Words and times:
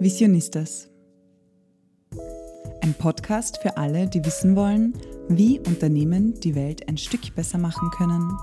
Visionistas. 0.00 0.88
Ein 2.82 2.94
Podcast 2.94 3.58
für 3.60 3.76
alle, 3.76 4.06
die 4.06 4.24
wissen 4.24 4.54
wollen, 4.54 4.94
wie 5.28 5.58
Unternehmen 5.58 6.38
die 6.38 6.54
Welt 6.54 6.88
ein 6.88 6.96
Stück 6.96 7.34
besser 7.34 7.58
machen 7.58 7.90
können. 7.90 8.38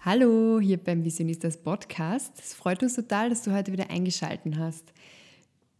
Hallo, 0.00 0.60
hier 0.60 0.78
beim 0.78 1.04
Visionistas 1.04 1.58
Podcast. 1.58 2.32
Es 2.38 2.54
freut 2.54 2.82
uns 2.82 2.94
total, 2.94 3.28
dass 3.28 3.42
du 3.42 3.52
heute 3.52 3.70
wieder 3.70 3.90
eingeschaltet 3.90 4.56
hast. 4.56 4.94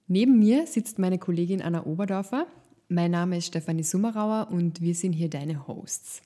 Neben 0.08 0.38
mir 0.38 0.66
sitzt 0.66 0.98
meine 0.98 1.18
Kollegin 1.18 1.62
Anna 1.62 1.86
Oberdorfer. 1.86 2.48
Mein 2.88 3.12
Name 3.12 3.38
ist 3.38 3.46
Stefanie 3.46 3.82
Summerauer 3.82 4.48
und 4.50 4.82
wir 4.82 4.94
sind 4.94 5.14
hier 5.14 5.30
deine 5.30 5.66
Hosts. 5.66 6.20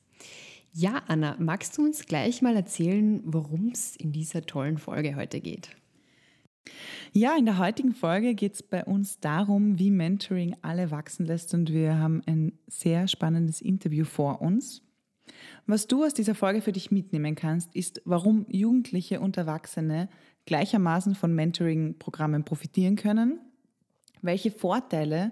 Ja, 0.77 1.05
Anna, 1.07 1.37
magst 1.39 1.79
du 1.79 1.85
uns 1.85 2.05
gleich 2.05 2.43
mal 2.43 2.57
erzählen, 2.57 3.23
worum 3.25 3.69
es 3.69 3.95
in 3.95 4.11
dieser 4.11 4.45
tollen 4.45 4.77
Folge 4.77 5.15
heute 5.15 5.41
geht? 5.41 5.69
Ja, 7.13 7.37
in 7.39 7.45
der 7.45 7.59
heutigen 7.59 7.95
Folge 7.95 8.35
geht 8.35 8.55
es 8.55 8.63
bei 8.65 8.85
uns 8.85 9.21
darum, 9.21 9.79
wie 9.79 9.93
Mentoring 9.93 10.57
alle 10.63 10.91
wachsen 10.91 11.27
lässt 11.27 11.55
und 11.55 11.73
wir 11.73 11.97
haben 11.97 12.23
ein 12.27 12.59
sehr 12.67 13.07
spannendes 13.07 13.61
Interview 13.61 14.05
vor 14.05 14.43
uns. 14.43 14.83
Was 15.69 15.87
du 15.87 16.03
aus 16.03 16.13
dieser 16.13 16.35
Folge 16.35 16.61
für 16.61 16.73
dich 16.73 16.91
mitnehmen 16.91 17.37
kannst, 17.37 17.77
ist, 17.77 18.03
warum 18.05 18.45
Jugendliche 18.49 19.21
und 19.21 19.37
Erwachsene 19.37 20.09
gleichermaßen 20.47 21.15
von 21.15 21.33
Mentoring-Programmen 21.37 22.43
profitieren 22.43 22.97
können, 22.97 23.39
welche 24.23 24.51
Vorteile 24.51 25.31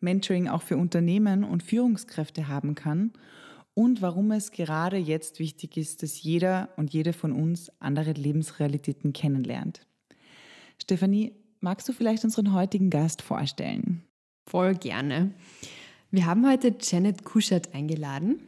Mentoring 0.00 0.48
auch 0.48 0.62
für 0.62 0.78
Unternehmen 0.78 1.44
und 1.44 1.62
Führungskräfte 1.62 2.48
haben 2.48 2.74
kann 2.74 3.12
und 3.78 4.02
warum 4.02 4.32
es 4.32 4.50
gerade 4.50 4.96
jetzt 4.96 5.38
wichtig 5.38 5.76
ist, 5.76 6.02
dass 6.02 6.20
jeder 6.20 6.68
und 6.76 6.92
jede 6.92 7.12
von 7.12 7.30
uns 7.30 7.70
andere 7.78 8.10
Lebensrealitäten 8.10 9.12
kennenlernt. 9.12 9.86
Stefanie, 10.82 11.30
magst 11.60 11.88
du 11.88 11.92
vielleicht 11.92 12.24
unseren 12.24 12.54
heutigen 12.54 12.90
Gast 12.90 13.22
vorstellen? 13.22 14.02
Voll 14.48 14.74
gerne. 14.74 15.30
Wir 16.10 16.26
haben 16.26 16.44
heute 16.50 16.74
Janet 16.80 17.22
Kuschert 17.22 17.72
eingeladen. 17.72 18.40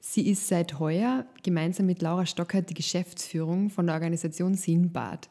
Sie 0.00 0.28
ist 0.28 0.48
seit 0.48 0.80
heuer 0.80 1.26
gemeinsam 1.44 1.86
mit 1.86 2.02
Laura 2.02 2.26
Stockert 2.26 2.68
die 2.68 2.74
Geschäftsführung 2.74 3.70
von 3.70 3.86
der 3.86 3.94
Organisation 3.94 4.56
Sinbad. 4.56 5.28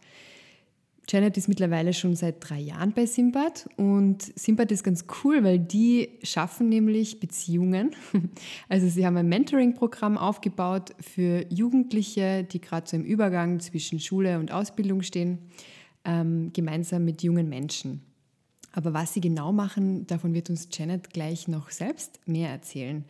Janet 1.10 1.36
ist 1.36 1.48
mittlerweile 1.48 1.94
schon 1.94 2.16
seit 2.16 2.36
drei 2.40 2.60
Jahren 2.60 2.94
bei 2.94 3.06
Simbad 3.06 3.68
und 3.76 4.22
Simbad 4.40 4.72
ist 4.72 4.84
ganz 4.84 5.06
cool, 5.24 5.44
weil 5.44 5.60
die 5.60 6.10
schaffen 6.24 6.70
nämlich 6.70 7.20
Beziehungen. 7.20 7.92
Also 8.70 8.88
sie 8.88 9.06
haben 9.06 9.18
ein 9.18 9.28
Mentoring-Programm 9.28 10.18
aufgebaut 10.18 10.92
für 11.00 11.46
Jugendliche, 11.50 12.44
die 12.44 12.62
gerade 12.62 12.88
so 12.88 12.96
im 12.96 13.04
Übergang 13.04 13.60
zwischen 13.60 14.00
Schule 14.00 14.40
und 14.40 14.52
Ausbildung 14.52 15.02
stehen, 15.02 15.40
ähm, 16.06 16.52
gemeinsam 16.54 17.04
mit 17.04 17.24
jungen 17.24 17.50
Menschen. 17.50 18.02
Aber 18.72 18.94
was 18.94 19.14
sie 19.14 19.22
genau 19.22 19.52
machen, 19.52 20.08
davon 20.08 20.34
wird 20.34 20.50
uns 20.50 20.70
Janet 20.72 21.10
gleich 21.10 21.48
noch 21.48 21.72
selbst 21.72 22.20
mehr 22.26 22.50
erzählen. 22.50 23.04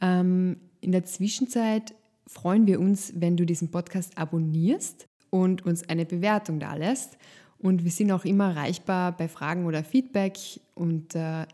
Ähm, 0.00 0.56
in 0.82 0.92
der 0.92 1.04
Zwischenzeit 1.04 1.94
freuen 2.26 2.66
wir 2.66 2.80
uns, 2.80 3.12
wenn 3.16 3.36
du 3.36 3.46
diesen 3.46 3.70
Podcast 3.70 4.18
abonnierst 4.18 5.08
und 5.32 5.64
uns 5.64 5.88
eine 5.88 6.04
Bewertung 6.04 6.60
da 6.60 6.74
lässt. 6.74 7.16
Und 7.58 7.84
wir 7.84 7.90
sind 7.90 8.12
auch 8.12 8.24
immer 8.24 8.50
erreichbar 8.50 9.16
bei 9.16 9.28
Fragen 9.28 9.64
oder 9.64 9.82
Feedback 9.82 10.36
und 10.74 11.14
äh, 11.14 11.46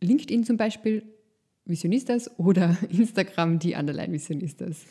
LinkedIn 0.00 0.44
zum 0.44 0.56
Beispiel 0.56 1.02
Visionistas 1.66 2.30
oder 2.38 2.76
Instagram 2.88 3.58
die 3.58 3.74
Underline 3.74 4.12
Visionistas. 4.12 4.86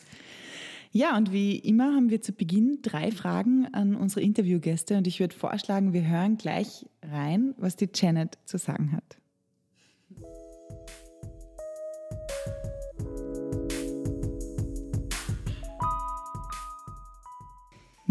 Ja, 0.92 1.18
und 1.18 1.32
wie 1.32 1.58
immer 1.58 1.96
haben 1.96 2.12
wir 2.12 2.22
zu 2.22 2.34
Beginn 2.34 2.80
drei 2.84 3.10
Fragen 3.10 3.68
an 3.74 3.96
unsere 3.96 4.22
Interviewgäste 4.22 4.96
und 4.96 5.08
ich 5.08 5.20
würde 5.20 5.36
vorschlagen, 5.36 5.92
wir 5.92 6.08
hören 6.08 6.38
gleich 6.38 6.86
rein, 7.02 7.56
was 7.58 7.76
die 7.76 7.90
Janet 7.92 8.38
zu 8.46 8.60
sagen 8.60 8.92
hat. 8.92 9.18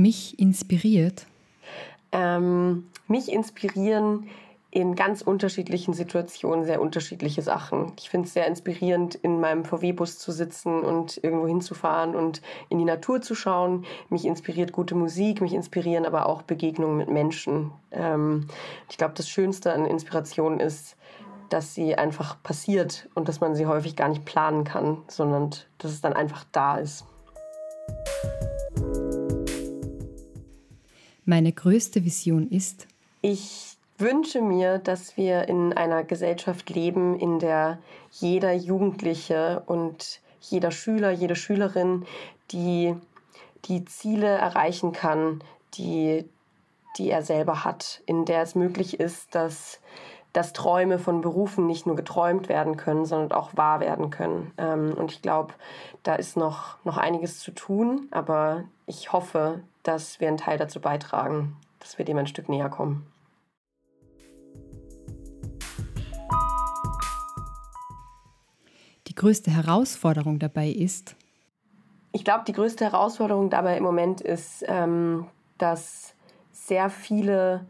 Mich 0.03 0.37
inspiriert? 0.41 1.27
Ähm, 2.11 2.89
mich 3.07 3.31
inspirieren 3.31 4.29
in 4.73 4.97
ganz 4.97 5.23
unterschiedlichen 5.23 5.95
Situationen 5.95 6.65
sehr 6.65 6.83
unterschiedliche 6.83 7.41
Sachen. 7.41 7.93
Ich 8.01 8.11
finde 8.11 8.27
es 8.27 8.35
sehr 8.35 8.49
inspirierend, 8.49 9.15
in 9.15 9.39
meinem 9.39 9.65
VW-Bus 9.65 10.19
zu 10.19 10.33
sitzen 10.33 10.83
und 10.83 11.23
irgendwo 11.23 11.47
hinzufahren 11.47 12.17
und 12.17 12.43
in 12.69 12.79
die 12.79 12.85
Natur 12.85 13.23
zu 13.23 13.37
schauen. 13.37 13.85
Mich 14.09 14.25
inspiriert 14.25 14.73
gute 14.73 14.97
Musik, 14.97 15.41
mich 15.41 15.53
inspirieren 15.53 16.05
aber 16.05 16.27
auch 16.27 16.43
Begegnungen 16.43 16.97
mit 16.97 17.09
Menschen. 17.09 17.71
Ähm, 17.93 18.49
ich 18.91 18.99
glaube, 18.99 19.15
das 19.17 19.29
Schönste 19.29 19.73
an 19.73 19.87
Inspiration 19.87 20.59
ist, 20.59 20.97
dass 21.49 21.77
sie 21.77 21.95
einfach 21.95 22.43
passiert 22.43 23.09
und 23.15 23.29
dass 23.29 23.41
man 23.41 23.55
sie 23.55 23.67
häufig 23.67 23.95
gar 23.95 24.09
nicht 24.09 24.25
planen 24.25 24.65
kann, 24.65 24.99
sondern 25.07 25.51
dass 25.79 25.93
es 25.93 26.01
dann 26.01 26.13
einfach 26.13 26.45
da 26.51 26.79
ist. 26.79 27.05
Meine 31.33 31.53
größte 31.55 32.05
Vision 32.05 32.51
ist? 32.51 32.87
Ich 33.23 33.79
wünsche 33.97 34.43
mir, 34.43 34.77
dass 34.77 35.17
wir 35.17 35.49
in 35.49 35.73
einer 35.73 36.05
Gesellschaft 36.05 36.69
leben, 36.69 37.19
in 37.19 37.39
der 37.39 37.79
jeder 38.11 38.53
Jugendliche 38.53 39.63
und 39.65 40.21
jeder 40.43 40.71
Schüler, 40.71 41.11
jede 41.11 41.35
Schülerin 41.35 42.05
die, 42.51 42.95
die 43.65 43.83
Ziele 43.87 44.27
erreichen 44.27 44.93
kann, 44.93 45.43
die, 45.73 46.27
die 46.99 47.09
er 47.09 47.23
selber 47.23 47.65
hat, 47.65 48.03
in 48.05 48.27
der 48.27 48.43
es 48.43 48.55
möglich 48.55 49.01
ist, 49.01 49.35
dass 49.35 49.81
dass 50.35 50.55
Träume 50.55 50.99
von 50.99 51.21
Berufen 51.21 51.67
nicht 51.67 51.87
nur 51.87 51.95
geträumt 51.95 52.49
werden 52.49 52.79
können, 52.79 53.05
sondern 53.05 53.33
auch 53.33 53.55
wahr 53.55 53.81
werden 53.81 54.09
können. 54.09 54.53
Ähm, 54.57 54.95
und 54.97 55.13
ich 55.13 55.21
glaube, 55.21 55.53
da 56.05 56.15
ist 56.15 56.39
noch, 56.39 56.83
noch 56.85 56.97
einiges 56.97 57.39
zu 57.39 57.51
tun, 57.51 58.09
aber 58.11 58.65
ich 58.87 59.13
hoffe, 59.13 59.61
dass 59.83 60.21
wir 60.21 60.29
einen 60.29 60.37
Teil 60.37 60.59
dazu 60.59 60.81
beitragen, 60.81 61.57
dass 61.79 61.99
wir 61.99 62.05
dem 62.05 62.19
ein 62.19 62.27
Stück 62.27 62.49
näher 62.49 62.69
kommen. 62.69 63.07
Die 69.09 69.15
größte 69.15 69.51
Herausforderung 69.51 70.39
dabei 70.39 70.69
ist? 70.69 71.17
Ich 72.13 72.25
glaube, 72.25 72.45
die 72.47 72.53
größte 72.53 72.85
Herausforderung 72.85 73.51
dabei 73.51 73.77
im 73.77 73.83
Moment 73.83 74.21
ist, 74.21 74.65
ähm, 74.69 75.27
dass 75.59 76.15
sehr 76.51 76.91
viele 76.91 77.67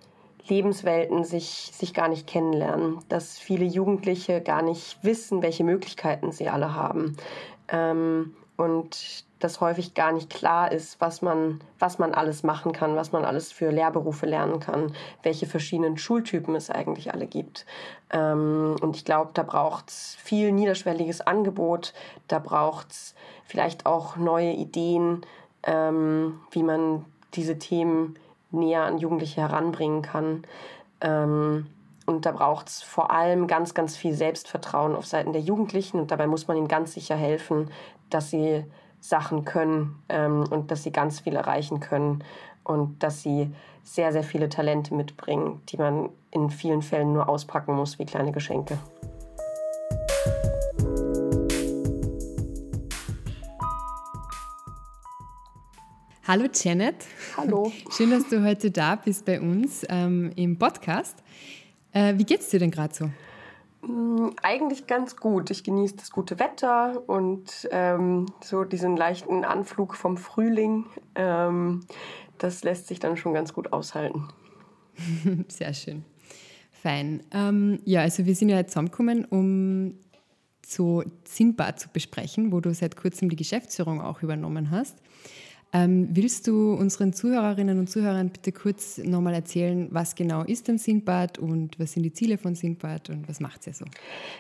Lebenswelten 0.48 1.24
sich, 1.24 1.70
sich 1.72 1.94
gar 1.94 2.08
nicht 2.08 2.26
kennenlernen, 2.26 2.98
dass 3.08 3.38
viele 3.38 3.64
Jugendliche 3.64 4.40
gar 4.40 4.62
nicht 4.62 5.02
wissen, 5.02 5.42
welche 5.42 5.64
Möglichkeiten 5.64 6.32
sie 6.32 6.48
alle 6.48 6.74
haben. 6.74 7.16
Ähm, 7.68 8.34
und 8.56 9.24
dass 9.42 9.60
häufig 9.60 9.94
gar 9.94 10.12
nicht 10.12 10.30
klar 10.30 10.70
ist, 10.70 11.00
was 11.00 11.20
man, 11.20 11.60
was 11.78 11.98
man 11.98 12.14
alles 12.14 12.42
machen 12.44 12.72
kann, 12.72 12.94
was 12.94 13.10
man 13.10 13.24
alles 13.24 13.50
für 13.50 13.70
Lehrberufe 13.70 14.26
lernen 14.26 14.60
kann, 14.60 14.94
welche 15.22 15.46
verschiedenen 15.46 15.98
Schultypen 15.98 16.54
es 16.54 16.70
eigentlich 16.70 17.12
alle 17.12 17.26
gibt. 17.26 17.66
Ähm, 18.10 18.76
und 18.80 18.96
ich 18.96 19.04
glaube, 19.04 19.32
da 19.34 19.42
braucht 19.42 19.90
es 19.90 20.16
viel 20.22 20.52
niederschwelliges 20.52 21.20
Angebot, 21.22 21.92
da 22.28 22.38
braucht 22.38 22.92
es 22.92 23.14
vielleicht 23.44 23.84
auch 23.84 24.16
neue 24.16 24.52
Ideen, 24.52 25.22
ähm, 25.64 26.40
wie 26.52 26.62
man 26.62 27.04
diese 27.34 27.58
Themen 27.58 28.16
näher 28.52 28.82
an 28.82 28.98
Jugendliche 28.98 29.40
heranbringen 29.40 30.02
kann. 30.02 30.44
Ähm, 31.00 31.66
und 32.06 32.26
da 32.26 32.32
braucht 32.32 32.68
es 32.68 32.82
vor 32.82 33.10
allem 33.10 33.46
ganz, 33.46 33.74
ganz 33.74 33.96
viel 33.96 34.12
Selbstvertrauen 34.12 34.94
auf 34.94 35.06
Seiten 35.06 35.32
der 35.32 35.42
Jugendlichen. 35.42 35.98
Und 35.98 36.10
dabei 36.10 36.26
muss 36.26 36.48
man 36.48 36.56
ihnen 36.56 36.68
ganz 36.68 36.94
sicher 36.94 37.16
helfen, 37.16 37.70
dass 38.10 38.30
sie 38.30 38.64
Sachen 39.02 39.44
können 39.44 40.00
ähm, 40.08 40.44
und 40.48 40.70
dass 40.70 40.84
sie 40.84 40.92
ganz 40.92 41.20
viel 41.20 41.34
erreichen 41.34 41.80
können 41.80 42.22
und 42.62 43.02
dass 43.02 43.20
sie 43.20 43.50
sehr, 43.82 44.12
sehr 44.12 44.22
viele 44.22 44.48
Talente 44.48 44.94
mitbringen, 44.94 45.60
die 45.68 45.76
man 45.76 46.08
in 46.30 46.50
vielen 46.50 46.82
Fällen 46.82 47.12
nur 47.12 47.28
auspacken 47.28 47.74
muss 47.74 47.98
wie 47.98 48.06
kleine 48.06 48.30
Geschenke. 48.30 48.78
Hallo 56.24 56.44
Janet. 56.54 57.04
Hallo. 57.36 57.72
Schön, 57.90 58.10
dass 58.10 58.28
du 58.28 58.44
heute 58.44 58.70
da 58.70 58.94
bist 58.94 59.24
bei 59.24 59.40
uns 59.40 59.84
ähm, 59.88 60.30
im 60.36 60.56
Podcast. 60.56 61.16
Äh, 61.92 62.16
wie 62.16 62.24
geht's 62.24 62.50
dir 62.50 62.60
denn 62.60 62.70
gerade 62.70 62.94
so? 62.94 63.10
Mm, 63.82 64.30
eigentlich 64.42 64.86
ganz 64.86 65.16
gut. 65.16 65.50
Ich 65.50 65.64
genieße 65.64 65.96
das 65.96 66.10
gute 66.10 66.38
Wetter 66.38 67.02
und 67.08 67.68
ähm, 67.70 68.26
so 68.42 68.64
diesen 68.64 68.96
leichten 68.96 69.44
Anflug 69.44 69.94
vom 69.96 70.16
Frühling. 70.16 70.86
Ähm, 71.14 71.80
das 72.38 72.64
lässt 72.64 72.86
sich 72.86 73.00
dann 73.00 73.16
schon 73.16 73.34
ganz 73.34 73.52
gut 73.52 73.72
aushalten. 73.72 74.28
Sehr 75.48 75.74
schön. 75.74 76.04
Fein. 76.70 77.22
Ähm, 77.32 77.80
ja, 77.84 78.00
also 78.00 78.26
wir 78.26 78.34
sind 78.34 78.48
ja 78.48 78.56
jetzt 78.56 78.72
zusammengekommen, 78.72 79.24
um 79.24 79.94
so 80.66 81.02
Zinnbar 81.24 81.76
zu 81.76 81.88
besprechen, 81.88 82.52
wo 82.52 82.60
du 82.60 82.72
seit 82.74 82.96
kurzem 82.96 83.28
die 83.28 83.36
Geschäftsführung 83.36 84.00
auch 84.00 84.22
übernommen 84.22 84.70
hast. 84.70 84.96
Ähm, 85.72 86.08
willst 86.12 86.46
du 86.46 86.74
unseren 86.74 87.12
Zuhörerinnen 87.12 87.78
und 87.78 87.88
Zuhörern 87.88 88.28
bitte 88.28 88.52
kurz 88.52 88.98
nochmal 88.98 89.34
erzählen, 89.34 89.88
was 89.90 90.14
genau 90.14 90.42
ist 90.42 90.68
denn 90.68 90.76
Sindbad 90.76 91.38
und 91.38 91.80
was 91.80 91.92
sind 91.92 92.02
die 92.02 92.12
Ziele 92.12 92.36
von 92.36 92.54
Sindbad 92.54 93.08
und 93.08 93.26
was 93.28 93.40
macht 93.40 93.66
ihr 93.66 93.72
so? 93.72 93.86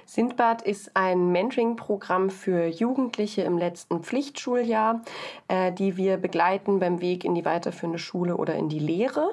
Sindbad 0.04 0.62
ist 0.62 0.94
ein 0.94 1.32
Mentoring-Programm 1.32 2.28
für 2.28 2.66
Jugendliche 2.66 3.42
im 3.42 3.56
letzten 3.56 4.02
Pflichtschuljahr, 4.02 5.02
äh, 5.48 5.72
die 5.72 5.96
wir 5.96 6.18
begleiten 6.18 6.80
beim 6.80 7.00
Weg 7.00 7.24
in 7.24 7.34
die 7.34 7.44
weiterführende 7.44 7.98
Schule 7.98 8.36
oder 8.36 8.54
in 8.54 8.68
die 8.68 8.78
Lehre. 8.78 9.30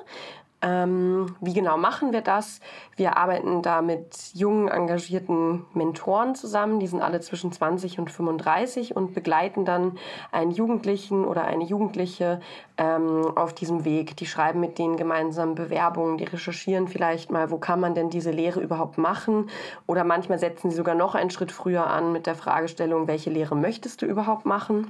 Ähm, 0.61 1.35
wie 1.39 1.53
genau 1.53 1.77
machen 1.77 2.11
wir 2.11 2.21
das? 2.21 2.59
Wir 2.97 3.15
arbeiten 3.15 3.61
da 3.61 3.81
mit 3.81 4.31
jungen, 4.33 4.67
engagierten 4.67 5.65
Mentoren 5.73 6.35
zusammen. 6.35 6.81
Die 6.81 6.87
sind 6.87 7.01
alle 7.01 7.21
zwischen 7.21 7.51
20 7.51 7.97
und 7.97 8.11
35 8.11 8.95
und 8.95 9.13
begleiten 9.13 9.63
dann 9.63 9.97
einen 10.33 10.51
Jugendlichen 10.51 11.23
oder 11.23 11.45
eine 11.45 11.63
Jugendliche 11.63 12.41
ähm, 12.77 13.31
auf 13.37 13.53
diesem 13.53 13.85
Weg. 13.85 14.17
Die 14.17 14.25
schreiben 14.25 14.59
mit 14.59 14.77
denen 14.77 14.97
gemeinsam 14.97 15.55
Bewerbungen, 15.55 16.17
die 16.17 16.25
recherchieren 16.25 16.89
vielleicht 16.89 17.31
mal, 17.31 17.51
wo 17.51 17.57
kann 17.57 17.79
man 17.79 17.95
denn 17.95 18.09
diese 18.09 18.31
Lehre 18.31 18.59
überhaupt 18.59 18.97
machen? 18.97 19.49
Oder 19.87 20.03
manchmal 20.03 20.39
setzen 20.39 20.71
sie 20.71 20.77
sogar 20.77 20.95
noch 20.95 21.15
einen 21.15 21.29
Schritt 21.29 21.53
früher 21.53 21.87
an 21.87 22.11
mit 22.11 22.25
der 22.25 22.35
Fragestellung, 22.35 23.07
welche 23.07 23.29
Lehre 23.29 23.55
möchtest 23.55 24.01
du 24.01 24.05
überhaupt 24.05 24.45
machen? 24.45 24.87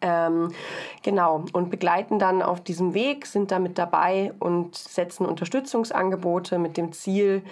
Ähm, 0.00 0.52
genau, 1.02 1.44
und 1.52 1.70
begleiten 1.70 2.18
dann 2.18 2.40
auf 2.40 2.62
diesem 2.62 2.94
Weg, 2.94 3.26
sind 3.26 3.50
damit 3.50 3.78
dabei 3.78 4.32
und 4.38 4.76
setzen 4.76 5.26
Unterstützungsangebote 5.26 6.58
mit 6.58 6.76
dem 6.76 6.92
Ziel, 6.92 7.42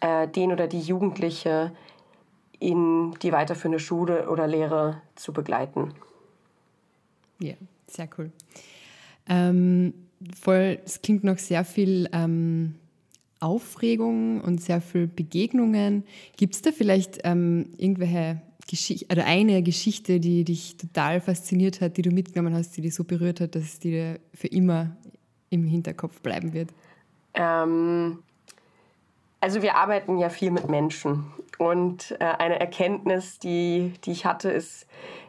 äh, 0.00 0.28
den 0.28 0.52
oder 0.52 0.66
die 0.66 0.80
Jugendliche 0.80 1.72
in 2.58 3.14
die 3.22 3.32
weiterführende 3.32 3.78
Schule 3.78 4.28
oder 4.28 4.46
Lehre 4.46 5.00
zu 5.14 5.32
begleiten. 5.32 5.94
Ja, 7.38 7.54
sehr 7.86 8.08
cool. 8.18 8.30
Ähm, 9.28 9.94
voll, 10.38 10.78
es 10.84 11.00
klingt 11.00 11.24
noch 11.24 11.38
sehr 11.38 11.64
viel 11.64 12.08
ähm, 12.12 12.74
Aufregung 13.44 14.40
und 14.40 14.60
sehr 14.60 14.80
viel 14.80 15.06
Begegnungen. 15.06 16.04
Gibt 16.36 16.54
es 16.54 16.62
da 16.62 16.72
vielleicht 16.72 17.20
ähm, 17.24 17.70
irgendwelche 17.76 18.40
Geschichte 18.66 19.06
oder 19.12 19.26
eine 19.26 19.62
Geschichte, 19.62 20.20
die 20.20 20.44
dich 20.44 20.76
total 20.78 21.20
fasziniert 21.20 21.80
hat, 21.80 21.96
die 21.98 22.02
du 22.02 22.10
mitgenommen 22.10 22.54
hast, 22.54 22.76
die 22.76 22.80
dich 22.80 22.94
so 22.94 23.04
berührt 23.04 23.40
hat, 23.40 23.54
dass 23.54 23.62
es 23.64 23.78
dir 23.78 24.18
für 24.32 24.48
immer 24.48 24.96
im 25.50 25.66
Hinterkopf 25.66 26.20
bleiben 26.20 26.52
wird? 26.54 26.70
Ähm, 27.34 28.20
also 29.40 29.60
wir 29.60 29.76
arbeiten 29.76 30.18
ja 30.18 30.30
viel 30.30 30.50
mit 30.50 30.70
Menschen 30.70 31.26
und 31.58 32.16
äh, 32.18 32.24
eine 32.24 32.58
Erkenntnis, 32.58 33.38
die, 33.38 33.92
die 34.04 34.12
ich 34.12 34.24
hatte, 34.24 34.50
ist, 34.50 34.86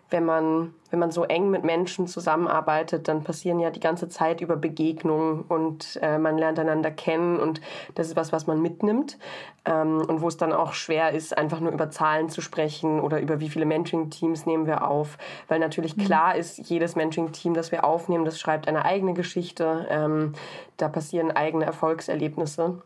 wenn 0.10 0.24
man, 0.24 0.74
wenn 0.92 1.00
man 1.00 1.12
so 1.12 1.24
eng 1.24 1.50
mit 1.50 1.64
Menschen 1.64 2.08
zusammenarbeitet, 2.08 3.08
dann 3.08 3.24
passieren 3.24 3.60
ja 3.60 3.72
die 3.72 3.80
ganze 3.80 4.08
Zeit 4.08 4.40
über 4.40 4.56
Begegnungen 4.56 5.42
und 5.42 6.00
äh, 6.02 6.20
man 6.20 6.38
lernt 6.38 6.60
einander 6.60 6.92
kennen 6.92 7.40
und 7.40 7.60
das 7.96 8.08
ist 8.08 8.16
was, 8.16 8.32
was 8.32 8.46
man 8.46 8.62
mitnimmt 8.62 9.18
ähm, 9.66 10.02
und 10.08 10.22
wo 10.22 10.28
es 10.28 10.38
dann 10.38 10.54
auch 10.54 10.74
schwer 10.74 11.12
ist, 11.12 11.38
einfach 11.38 11.60
nur 11.60 11.72
über 11.72 11.90
Zahlen 11.90 12.30
zu 12.30 12.42
sprechen 12.42 13.00
oder 13.00 13.20
über 13.20 13.40
wie 13.40 13.50
viele 13.50 13.66
Mentoring-Teams 13.66 14.46
nehmen 14.46 14.68
wir 14.68 14.88
auf, 14.88 15.18
weil 15.48 15.60
natürlich 15.60 15.98
mhm. 15.98 16.04
klar 16.04 16.36
ist, 16.36 16.58
jedes 16.70 16.96
Mentoring-Team, 16.96 17.56
das 17.56 17.72
wir 17.72 17.84
aufnehmen, 17.84 18.26
das 18.26 18.40
schreibt 18.40 18.68
eine 18.68 18.86
eigene 18.86 19.14
Geschichte, 19.14 19.88
ähm, 19.90 20.34
da 20.78 20.88
passieren 20.88 21.32
eigene 21.32 21.66
Erfolgserlebnisse. 21.66 22.82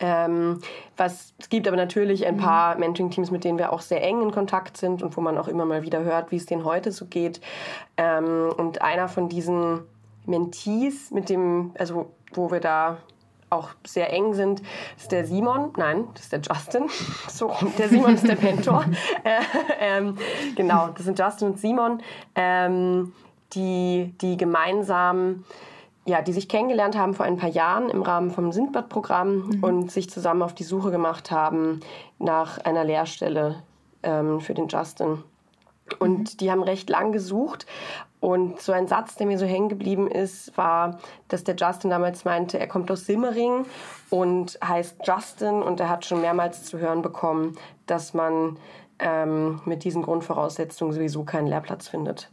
Ähm, 0.00 0.60
was, 0.96 1.34
es 1.38 1.48
gibt 1.48 1.66
aber 1.68 1.76
natürlich 1.76 2.26
ein 2.26 2.36
mhm. 2.36 2.40
paar 2.40 2.78
Mentoring-Teams, 2.78 3.30
mit 3.30 3.44
denen 3.44 3.58
wir 3.58 3.72
auch 3.72 3.80
sehr 3.80 4.02
eng 4.02 4.22
in 4.22 4.30
Kontakt 4.30 4.76
sind 4.76 5.02
und 5.02 5.16
wo 5.16 5.20
man 5.20 5.38
auch 5.38 5.48
immer 5.48 5.64
mal 5.64 5.82
wieder 5.82 6.04
hört, 6.04 6.30
wie 6.30 6.36
es 6.36 6.46
denen 6.46 6.64
heute 6.64 6.92
so 6.92 7.06
geht. 7.06 7.40
Ähm, 7.96 8.52
und 8.56 8.82
einer 8.82 9.08
von 9.08 9.28
diesen 9.28 9.80
Mentees, 10.26 11.10
mit 11.10 11.28
dem, 11.28 11.72
also 11.78 12.10
wo 12.32 12.50
wir 12.50 12.60
da 12.60 12.98
auch 13.50 13.70
sehr 13.86 14.12
eng 14.12 14.34
sind, 14.34 14.62
ist 14.96 15.10
der 15.12 15.24
Simon. 15.24 15.72
Nein, 15.76 16.06
das 16.14 16.24
ist 16.24 16.32
der 16.32 16.40
Justin. 16.40 16.86
So, 17.28 17.54
der 17.78 17.88
Simon 17.88 18.14
ist 18.14 18.26
der 18.26 18.38
Mentor. 18.38 18.84
äh, 19.24 19.40
ähm, 19.80 20.18
genau, 20.56 20.88
das 20.88 21.04
sind 21.04 21.18
Justin 21.18 21.48
und 21.48 21.60
Simon, 21.60 22.02
ähm, 22.34 23.12
die, 23.52 24.14
die 24.20 24.36
gemeinsam 24.36 25.44
ja, 26.08 26.22
die 26.22 26.32
sich 26.32 26.48
kennengelernt 26.48 26.96
haben 26.96 27.14
vor 27.14 27.26
ein 27.26 27.36
paar 27.36 27.50
Jahren 27.50 27.90
im 27.90 28.02
Rahmen 28.02 28.30
vom 28.30 28.50
Sindbad-Programm 28.50 29.48
mhm. 29.48 29.62
und 29.62 29.92
sich 29.92 30.08
zusammen 30.08 30.42
auf 30.42 30.54
die 30.54 30.64
Suche 30.64 30.90
gemacht 30.90 31.30
haben 31.30 31.80
nach 32.18 32.58
einer 32.58 32.82
Lehrstelle 32.82 33.62
ähm, 34.02 34.40
für 34.40 34.54
den 34.54 34.68
Justin. 34.68 35.22
Und 35.98 36.18
mhm. 36.18 36.36
die 36.38 36.50
haben 36.50 36.62
recht 36.62 36.88
lang 36.88 37.12
gesucht. 37.12 37.66
Und 38.20 38.60
so 38.60 38.72
ein 38.72 38.88
Satz, 38.88 39.14
der 39.16 39.26
mir 39.26 39.38
so 39.38 39.46
hängen 39.46 39.68
geblieben 39.68 40.10
ist, 40.10 40.56
war, 40.56 40.98
dass 41.28 41.44
der 41.44 41.54
Justin 41.54 41.90
damals 41.90 42.24
meinte, 42.24 42.58
er 42.58 42.66
kommt 42.66 42.90
aus 42.90 43.06
Simmering 43.06 43.66
und 44.10 44.58
heißt 44.64 45.06
Justin 45.06 45.62
und 45.62 45.78
er 45.78 45.88
hat 45.88 46.04
schon 46.04 46.22
mehrmals 46.22 46.64
zu 46.64 46.78
hören 46.78 47.02
bekommen, 47.02 47.56
dass 47.86 48.14
man 48.14 48.56
ähm, 48.98 49.60
mit 49.66 49.84
diesen 49.84 50.02
Grundvoraussetzungen 50.02 50.92
sowieso 50.92 51.22
keinen 51.22 51.46
Lehrplatz 51.46 51.86
findet. 51.86 52.30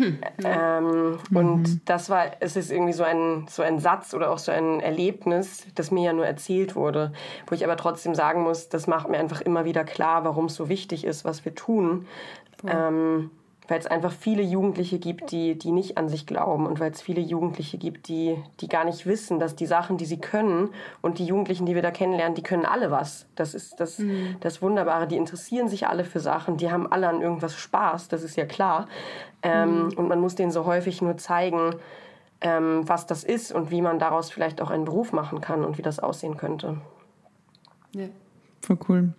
Hm. 0.00 0.18
Ähm, 0.42 1.18
mhm. 1.28 1.36
Und 1.36 1.88
das 1.90 2.08
war, 2.08 2.24
es 2.40 2.56
ist 2.56 2.72
irgendwie 2.72 2.94
so 2.94 3.02
ein, 3.02 3.46
so 3.50 3.62
ein 3.62 3.78
Satz 3.78 4.14
oder 4.14 4.30
auch 4.30 4.38
so 4.38 4.50
ein 4.50 4.80
Erlebnis, 4.80 5.66
das 5.74 5.90
mir 5.90 6.04
ja 6.04 6.12
nur 6.14 6.26
erzählt 6.26 6.74
wurde, 6.74 7.12
wo 7.46 7.54
ich 7.54 7.64
aber 7.64 7.76
trotzdem 7.76 8.14
sagen 8.14 8.42
muss, 8.42 8.70
das 8.70 8.86
macht 8.86 9.10
mir 9.10 9.18
einfach 9.18 9.42
immer 9.42 9.66
wieder 9.66 9.84
klar, 9.84 10.24
warum 10.24 10.46
es 10.46 10.54
so 10.54 10.70
wichtig 10.70 11.04
ist, 11.04 11.26
was 11.26 11.44
wir 11.44 11.54
tun. 11.54 12.06
Ähm, 12.66 13.30
weil 13.70 13.78
es 13.78 13.86
einfach 13.86 14.10
viele 14.10 14.42
Jugendliche 14.42 14.98
gibt, 14.98 15.30
die, 15.30 15.56
die 15.56 15.70
nicht 15.70 15.96
an 15.96 16.08
sich 16.08 16.26
glauben 16.26 16.66
und 16.66 16.80
weil 16.80 16.90
es 16.90 17.00
viele 17.00 17.20
Jugendliche 17.20 17.78
gibt, 17.78 18.08
die, 18.08 18.36
die 18.58 18.66
gar 18.66 18.84
nicht 18.84 19.06
wissen, 19.06 19.38
dass 19.38 19.54
die 19.54 19.66
Sachen, 19.66 19.96
die 19.96 20.06
sie 20.06 20.18
können 20.18 20.70
und 21.02 21.20
die 21.20 21.24
Jugendlichen, 21.24 21.66
die 21.66 21.76
wir 21.76 21.82
da 21.82 21.92
kennenlernen, 21.92 22.34
die 22.34 22.42
können 22.42 22.66
alle 22.66 22.90
was. 22.90 23.26
Das 23.36 23.54
ist 23.54 23.78
das, 23.78 24.00
mhm. 24.00 24.34
das 24.40 24.60
Wunderbare. 24.60 25.06
Die 25.06 25.16
interessieren 25.16 25.68
sich 25.68 25.86
alle 25.86 26.02
für 26.02 26.18
Sachen, 26.18 26.56
die 26.56 26.72
haben 26.72 26.90
alle 26.90 27.08
an 27.08 27.22
irgendwas 27.22 27.54
Spaß, 27.54 28.08
das 28.08 28.24
ist 28.24 28.34
ja 28.34 28.44
klar. 28.44 28.88
Ähm, 29.44 29.84
mhm. 29.84 29.92
Und 29.92 30.08
man 30.08 30.20
muss 30.20 30.34
denen 30.34 30.50
so 30.50 30.64
häufig 30.64 31.00
nur 31.00 31.16
zeigen, 31.16 31.76
ähm, 32.40 32.88
was 32.88 33.06
das 33.06 33.22
ist 33.22 33.52
und 33.52 33.70
wie 33.70 33.82
man 33.82 34.00
daraus 34.00 34.32
vielleicht 34.32 34.60
auch 34.60 34.70
einen 34.70 34.84
Beruf 34.84 35.12
machen 35.12 35.40
kann 35.40 35.64
und 35.64 35.78
wie 35.78 35.82
das 35.82 36.00
aussehen 36.00 36.36
könnte. 36.36 36.78
Ja. 37.94 38.08
Voll 38.62 38.78
cool 38.88 39.14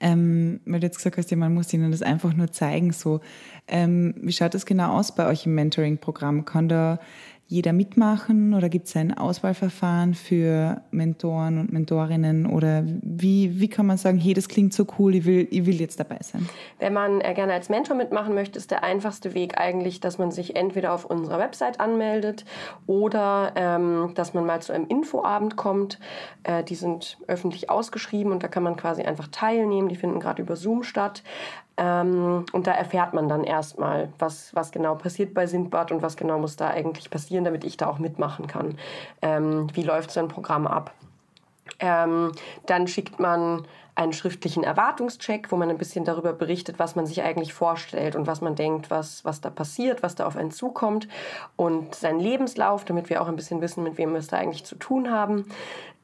ähm, 0.00 0.60
weil 0.64 0.80
du 0.80 0.86
jetzt 0.86 0.96
gesagt 0.96 1.16
hast, 1.16 1.30
ja, 1.30 1.36
man 1.36 1.54
muss 1.54 1.72
ihnen 1.72 1.90
das 1.90 2.02
einfach 2.02 2.34
nur 2.34 2.50
zeigen. 2.52 2.92
So, 2.92 3.20
ähm, 3.68 4.14
wie 4.20 4.32
schaut 4.32 4.54
das 4.54 4.66
genau 4.66 4.98
aus 4.98 5.14
bei 5.14 5.26
euch 5.26 5.46
im 5.46 5.54
Mentoring-Programm? 5.54 6.44
Kann 6.44 6.68
da 6.68 6.98
jeder 7.46 7.74
mitmachen 7.74 8.54
oder 8.54 8.70
gibt 8.70 8.86
es 8.86 8.96
ein 8.96 9.16
Auswahlverfahren 9.16 10.14
für 10.14 10.80
Mentoren 10.90 11.58
und 11.58 11.72
Mentorinnen 11.72 12.46
oder 12.46 12.84
wie, 13.02 13.60
wie 13.60 13.68
kann 13.68 13.86
man 13.86 13.98
sagen, 13.98 14.18
hey, 14.18 14.32
das 14.32 14.48
klingt 14.48 14.72
so 14.72 14.86
cool, 14.98 15.14
ich 15.14 15.24
will, 15.26 15.46
ich 15.50 15.66
will 15.66 15.78
jetzt 15.78 16.00
dabei 16.00 16.18
sein? 16.22 16.48
Wenn 16.78 16.94
man 16.94 17.20
äh, 17.20 17.34
gerne 17.34 17.52
als 17.52 17.68
Mentor 17.68 17.96
mitmachen 17.96 18.34
möchte, 18.34 18.58
ist 18.58 18.70
der 18.70 18.82
einfachste 18.82 19.34
Weg 19.34 19.58
eigentlich, 19.60 20.00
dass 20.00 20.16
man 20.16 20.30
sich 20.30 20.56
entweder 20.56 20.94
auf 20.94 21.04
unserer 21.04 21.38
Website 21.38 21.80
anmeldet 21.80 22.46
oder 22.86 23.52
ähm, 23.56 24.12
dass 24.14 24.32
man 24.32 24.46
mal 24.46 24.62
zu 24.62 24.72
einem 24.72 24.86
Infoabend 24.86 25.56
kommt. 25.56 25.98
Äh, 26.44 26.64
die 26.64 26.74
sind 26.74 27.18
öffentlich 27.26 27.68
ausgeschrieben 27.68 28.32
und 28.32 28.42
da 28.42 28.48
kann 28.48 28.62
man 28.62 28.76
quasi 28.76 29.02
einfach 29.02 29.28
teilnehmen. 29.28 29.88
Die 29.88 29.96
finden 29.96 30.18
gerade 30.18 30.40
über 30.40 30.56
Zoom 30.56 30.82
statt. 30.82 31.22
Ähm, 31.76 32.44
und 32.52 32.66
da 32.66 32.72
erfährt 32.72 33.14
man 33.14 33.28
dann 33.28 33.44
erstmal, 33.44 34.08
was, 34.18 34.54
was 34.54 34.70
genau 34.70 34.94
passiert 34.94 35.34
bei 35.34 35.46
Sindbad 35.46 35.90
und 35.90 36.02
was 36.02 36.16
genau 36.16 36.38
muss 36.38 36.56
da 36.56 36.68
eigentlich 36.68 37.10
passieren, 37.10 37.44
damit 37.44 37.64
ich 37.64 37.76
da 37.76 37.88
auch 37.88 37.98
mitmachen 37.98 38.46
kann. 38.46 38.78
Ähm, 39.22 39.66
wie 39.74 39.82
läuft 39.82 40.10
so 40.10 40.20
ein 40.20 40.28
Programm 40.28 40.66
ab? 40.66 40.92
Ähm, 41.80 42.32
dann 42.66 42.86
schickt 42.86 43.18
man 43.18 43.66
einen 43.96 44.12
schriftlichen 44.12 44.64
Erwartungscheck, 44.64 45.52
wo 45.52 45.56
man 45.56 45.70
ein 45.70 45.78
bisschen 45.78 46.04
darüber 46.04 46.32
berichtet, 46.32 46.78
was 46.78 46.96
man 46.96 47.06
sich 47.06 47.22
eigentlich 47.22 47.54
vorstellt 47.54 48.16
und 48.16 48.26
was 48.26 48.40
man 48.40 48.54
denkt, 48.54 48.90
was, 48.90 49.24
was 49.24 49.40
da 49.40 49.50
passiert, 49.50 50.02
was 50.02 50.16
da 50.16 50.26
auf 50.26 50.36
einen 50.36 50.50
zukommt 50.50 51.08
und 51.56 51.94
seinen 51.94 52.18
Lebenslauf, 52.18 52.84
damit 52.84 53.08
wir 53.08 53.22
auch 53.22 53.28
ein 53.28 53.36
bisschen 53.36 53.60
wissen, 53.60 53.84
mit 53.84 53.96
wem 53.96 54.12
wir 54.12 54.18
es 54.18 54.26
da 54.26 54.36
eigentlich 54.36 54.64
zu 54.64 54.74
tun 54.74 55.10
haben. 55.10 55.46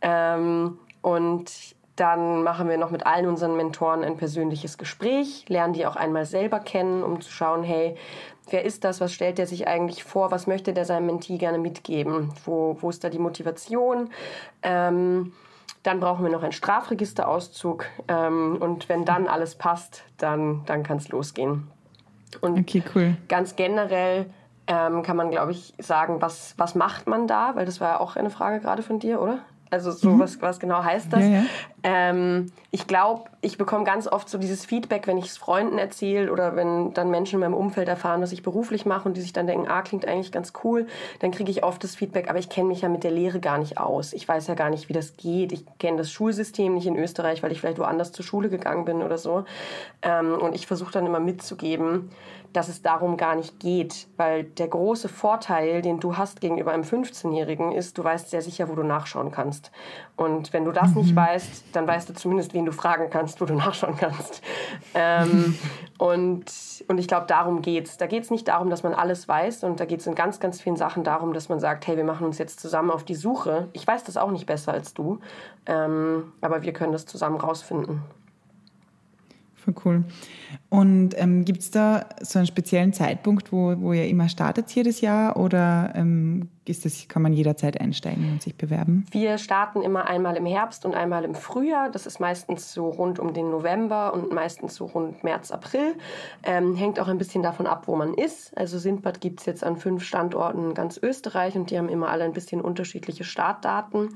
Ähm, 0.02 0.78
und 1.02 1.74
dann 2.00 2.42
machen 2.42 2.68
wir 2.68 2.78
noch 2.78 2.90
mit 2.90 3.06
allen 3.06 3.26
unseren 3.26 3.56
Mentoren 3.56 4.02
ein 4.02 4.16
persönliches 4.16 4.78
Gespräch, 4.78 5.44
lernen 5.48 5.74
die 5.74 5.86
auch 5.86 5.96
einmal 5.96 6.24
selber 6.24 6.58
kennen, 6.58 7.02
um 7.02 7.20
zu 7.20 7.30
schauen, 7.30 7.62
hey, 7.62 7.94
wer 8.48 8.64
ist 8.64 8.84
das, 8.84 9.00
was 9.00 9.12
stellt 9.12 9.36
der 9.36 9.46
sich 9.46 9.68
eigentlich 9.68 10.02
vor, 10.02 10.30
was 10.30 10.46
möchte 10.46 10.72
der 10.72 10.86
seinem 10.86 11.06
Mentee 11.06 11.36
gerne 11.36 11.58
mitgeben, 11.58 12.32
wo, 12.44 12.78
wo 12.80 12.88
ist 12.88 13.04
da 13.04 13.10
die 13.10 13.18
Motivation. 13.18 14.10
Ähm, 14.62 15.32
dann 15.82 16.00
brauchen 16.00 16.24
wir 16.24 16.32
noch 16.32 16.42
einen 16.42 16.52
Strafregisterauszug 16.52 17.84
ähm, 18.08 18.56
und 18.60 18.88
wenn 18.88 19.04
dann 19.04 19.28
alles 19.28 19.54
passt, 19.54 20.02
dann, 20.16 20.62
dann 20.66 20.82
kann 20.82 20.96
es 20.96 21.08
losgehen. 21.08 21.68
Und 22.40 22.58
okay, 22.58 22.82
cool. 22.94 23.16
ganz 23.28 23.56
generell 23.56 24.26
ähm, 24.66 25.02
kann 25.02 25.16
man, 25.16 25.30
glaube 25.30 25.52
ich, 25.52 25.74
sagen, 25.78 26.22
was, 26.22 26.54
was 26.56 26.74
macht 26.74 27.06
man 27.06 27.26
da? 27.26 27.56
Weil 27.56 27.66
das 27.66 27.80
war 27.80 27.88
ja 27.88 28.00
auch 28.00 28.16
eine 28.16 28.30
Frage 28.30 28.60
gerade 28.60 28.82
von 28.82 29.00
dir, 29.00 29.20
oder? 29.20 29.40
Also 29.70 29.92
so, 29.92 30.10
mhm. 30.10 30.18
was, 30.18 30.42
was 30.42 30.58
genau 30.58 30.82
heißt 30.82 31.12
das? 31.12 31.20
Ja, 31.20 31.28
ja. 31.28 31.42
Ähm, 31.82 32.52
ich 32.72 32.86
glaube, 32.86 33.24
ich 33.40 33.56
bekomme 33.56 33.84
ganz 33.84 34.06
oft 34.06 34.28
so 34.28 34.36
dieses 34.36 34.64
Feedback, 34.64 35.06
wenn 35.06 35.16
ich 35.16 35.26
es 35.26 35.38
Freunden 35.38 35.78
erzähle 35.78 36.30
oder 36.30 36.56
wenn 36.56 36.92
dann 36.92 37.10
Menschen 37.10 37.36
in 37.36 37.40
meinem 37.40 37.54
Umfeld 37.54 37.88
erfahren, 37.88 38.20
was 38.20 38.32
ich 38.32 38.42
beruflich 38.42 38.84
mache 38.84 39.08
und 39.08 39.16
die 39.16 39.20
sich 39.20 39.32
dann 39.32 39.46
denken, 39.46 39.68
ah, 39.68 39.82
klingt 39.82 40.06
eigentlich 40.06 40.32
ganz 40.32 40.52
cool, 40.62 40.86
dann 41.20 41.30
kriege 41.30 41.50
ich 41.50 41.64
oft 41.64 41.82
das 41.82 41.94
Feedback, 41.94 42.28
aber 42.28 42.38
ich 42.38 42.48
kenne 42.48 42.68
mich 42.68 42.82
ja 42.82 42.88
mit 42.88 43.04
der 43.04 43.12
Lehre 43.12 43.40
gar 43.40 43.58
nicht 43.58 43.78
aus. 43.78 44.12
Ich 44.12 44.28
weiß 44.28 44.46
ja 44.48 44.54
gar 44.54 44.70
nicht, 44.70 44.88
wie 44.88 44.92
das 44.92 45.16
geht. 45.16 45.52
Ich 45.52 45.64
kenne 45.78 45.98
das 45.98 46.10
Schulsystem 46.10 46.74
nicht 46.74 46.86
in 46.86 46.96
Österreich, 46.96 47.42
weil 47.42 47.52
ich 47.52 47.60
vielleicht 47.60 47.78
woanders 47.78 48.12
zur 48.12 48.24
Schule 48.24 48.50
gegangen 48.50 48.84
bin 48.84 49.02
oder 49.02 49.18
so. 49.18 49.44
Ähm, 50.02 50.34
und 50.34 50.54
ich 50.54 50.66
versuche 50.66 50.92
dann 50.92 51.06
immer 51.06 51.20
mitzugeben, 51.20 52.10
dass 52.52 52.68
es 52.68 52.82
darum 52.82 53.16
gar 53.16 53.36
nicht 53.36 53.60
geht, 53.60 54.08
weil 54.16 54.44
der 54.44 54.68
große 54.68 55.08
Vorteil, 55.08 55.82
den 55.82 56.00
du 56.00 56.16
hast 56.16 56.40
gegenüber 56.40 56.72
einem 56.72 56.82
15-Jährigen, 56.82 57.72
ist, 57.72 57.96
du 57.96 58.04
weißt 58.04 58.30
sehr 58.30 58.42
sicher, 58.42 58.68
wo 58.68 58.74
du 58.74 58.82
nachschauen 58.82 59.30
kannst. 59.30 59.70
Und 60.16 60.52
wenn 60.52 60.64
du 60.64 60.72
das 60.72 60.90
mhm. 60.90 61.02
nicht 61.02 61.16
weißt, 61.16 61.64
dann 61.72 61.86
weißt 61.86 62.08
du 62.08 62.14
zumindest, 62.14 62.52
wen 62.52 62.64
du 62.64 62.72
fragen 62.72 63.08
kannst, 63.10 63.40
wo 63.40 63.44
du 63.44 63.54
nachschauen 63.56 63.96
kannst. 63.96 64.42
Ähm, 64.94 65.56
und, 65.98 66.44
und 66.88 66.98
ich 66.98 67.08
glaube, 67.08 67.26
darum 67.26 67.62
geht's. 67.62 67.96
Da 67.96 68.06
geht 68.06 68.24
es 68.24 68.30
nicht 68.30 68.48
darum, 68.48 68.68
dass 68.68 68.82
man 68.82 68.94
alles 68.94 69.28
weiß, 69.28 69.64
und 69.64 69.78
da 69.78 69.84
geht 69.84 70.00
es 70.00 70.06
in 70.06 70.14
ganz, 70.14 70.40
ganz 70.40 70.60
vielen 70.60 70.76
Sachen 70.76 71.04
darum, 71.04 71.32
dass 71.32 71.48
man 71.48 71.60
sagt, 71.60 71.86
hey, 71.86 71.96
wir 71.96 72.04
machen 72.04 72.26
uns 72.26 72.38
jetzt 72.38 72.60
zusammen 72.60 72.90
auf 72.90 73.04
die 73.04 73.14
Suche. 73.14 73.68
Ich 73.72 73.86
weiß 73.86 74.04
das 74.04 74.16
auch 74.16 74.30
nicht 74.30 74.46
besser 74.46 74.72
als 74.72 74.94
du, 74.94 75.20
ähm, 75.66 76.32
aber 76.40 76.62
wir 76.62 76.72
können 76.72 76.92
das 76.92 77.06
zusammen 77.06 77.36
rausfinden. 77.36 78.02
Voll 79.64 79.74
cool. 79.84 80.04
Und 80.70 81.10
ähm, 81.18 81.44
gibt 81.44 81.60
es 81.60 81.70
da 81.70 82.06
so 82.22 82.38
einen 82.38 82.46
speziellen 82.46 82.92
Zeitpunkt, 82.92 83.52
wo, 83.52 83.74
wo 83.78 83.92
ihr 83.92 84.08
immer 84.08 84.28
startet 84.28 84.70
jedes 84.70 85.02
Jahr 85.02 85.36
oder 85.36 85.92
ähm, 85.94 86.48
ist 86.64 86.84
das, 86.84 87.08
kann 87.08 87.20
man 87.22 87.32
jederzeit 87.32 87.78
einsteigen 87.80 88.30
und 88.30 88.42
sich 88.42 88.56
bewerben? 88.56 89.04
Wir 89.10 89.36
starten 89.36 89.82
immer 89.82 90.08
einmal 90.08 90.36
im 90.36 90.46
Herbst 90.46 90.86
und 90.86 90.94
einmal 90.94 91.24
im 91.24 91.34
Frühjahr. 91.34 91.90
Das 91.90 92.06
ist 92.06 92.20
meistens 92.20 92.72
so 92.72 92.88
rund 92.88 93.18
um 93.18 93.34
den 93.34 93.50
November 93.50 94.14
und 94.14 94.32
meistens 94.32 94.76
so 94.76 94.86
rund 94.86 95.22
März, 95.24 95.50
April. 95.50 95.94
Ähm, 96.42 96.74
hängt 96.76 96.98
auch 97.00 97.08
ein 97.08 97.18
bisschen 97.18 97.42
davon 97.42 97.66
ab, 97.66 97.82
wo 97.86 97.96
man 97.96 98.14
ist. 98.14 98.56
Also 98.56 98.78
Sindbad 98.78 99.20
gibt 99.20 99.40
es 99.40 99.46
jetzt 99.46 99.64
an 99.64 99.76
fünf 99.76 100.04
Standorten 100.04 100.70
in 100.70 100.74
ganz 100.74 100.98
Österreich 101.02 101.56
und 101.56 101.70
die 101.70 101.76
haben 101.76 101.88
immer 101.88 102.08
alle 102.08 102.24
ein 102.24 102.32
bisschen 102.32 102.60
unterschiedliche 102.62 103.24
Startdaten. 103.24 104.10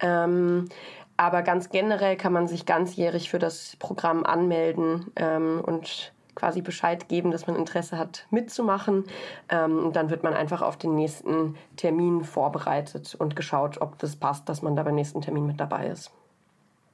Ähm, 0.00 0.68
aber 1.16 1.42
ganz 1.42 1.70
generell 1.70 2.16
kann 2.16 2.32
man 2.32 2.48
sich 2.48 2.66
ganzjährig 2.66 3.30
für 3.30 3.38
das 3.38 3.76
Programm 3.76 4.24
anmelden 4.24 5.06
ähm, 5.16 5.62
und 5.64 6.12
quasi 6.34 6.60
Bescheid 6.60 7.08
geben, 7.08 7.30
dass 7.30 7.46
man 7.46 7.56
Interesse 7.56 7.98
hat, 7.98 8.26
mitzumachen. 8.30 9.04
Ähm, 9.48 9.78
und 9.86 9.96
dann 9.96 10.10
wird 10.10 10.22
man 10.22 10.34
einfach 10.34 10.62
auf 10.62 10.76
den 10.76 10.94
nächsten 10.94 11.56
Termin 11.76 12.22
vorbereitet 12.22 13.16
und 13.18 13.34
geschaut, 13.34 13.80
ob 13.80 13.98
das 13.98 14.16
passt, 14.16 14.48
dass 14.48 14.62
man 14.62 14.76
da 14.76 14.82
beim 14.82 14.94
nächsten 14.94 15.22
Termin 15.22 15.46
mit 15.46 15.58
dabei 15.58 15.88
ist. 15.88 16.12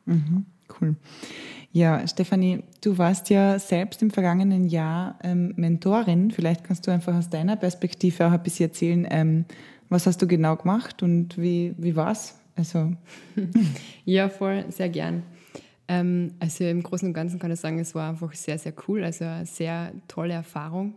Mhm, 0.07 0.47
cool. 0.81 0.97
Ja, 1.73 2.07
Stefanie, 2.07 2.65
du 2.83 2.99
warst 2.99 3.31
ja 3.31 3.59
selbst 3.59 4.03
im 4.03 4.11
vergangenen 4.11 4.67
Jahr 4.67 5.19
ähm, 5.23 5.55
Mentorin. 5.57 6.31
Vielleicht 6.31 6.65
kannst 6.65 6.87
du 6.87 6.91
einfach 6.91 7.15
aus 7.15 7.31
deiner 7.31 7.57
Perspektive 7.57 8.27
auch 8.27 8.33
ein 8.33 8.43
bisschen 8.43 8.69
erzählen, 8.69 9.07
ähm, 9.11 9.45
was 9.89 10.07
hast 10.07 10.23
du 10.23 10.27
genau 10.27 10.57
gemacht 10.57 11.03
und 11.03 11.37
wie, 11.37 11.75
wie 11.77 11.97
war 11.97 12.13
es? 12.13 12.39
Also. 12.55 12.93
ja, 14.05 14.29
voll, 14.29 14.65
sehr 14.71 14.89
gern. 14.89 15.23
Ähm, 15.89 16.35
also 16.39 16.65
im 16.65 16.83
Großen 16.83 17.09
und 17.09 17.15
Ganzen 17.15 17.39
kann 17.39 17.51
ich 17.51 17.61
sagen, 17.61 17.79
es 17.79 17.95
war 17.95 18.11
einfach 18.11 18.33
sehr, 18.35 18.59
sehr 18.59 18.75
cool. 18.87 19.05
Also 19.05 19.25
eine 19.25 19.47
sehr 19.47 19.93
tolle 20.09 20.35
Erfahrung, 20.35 20.95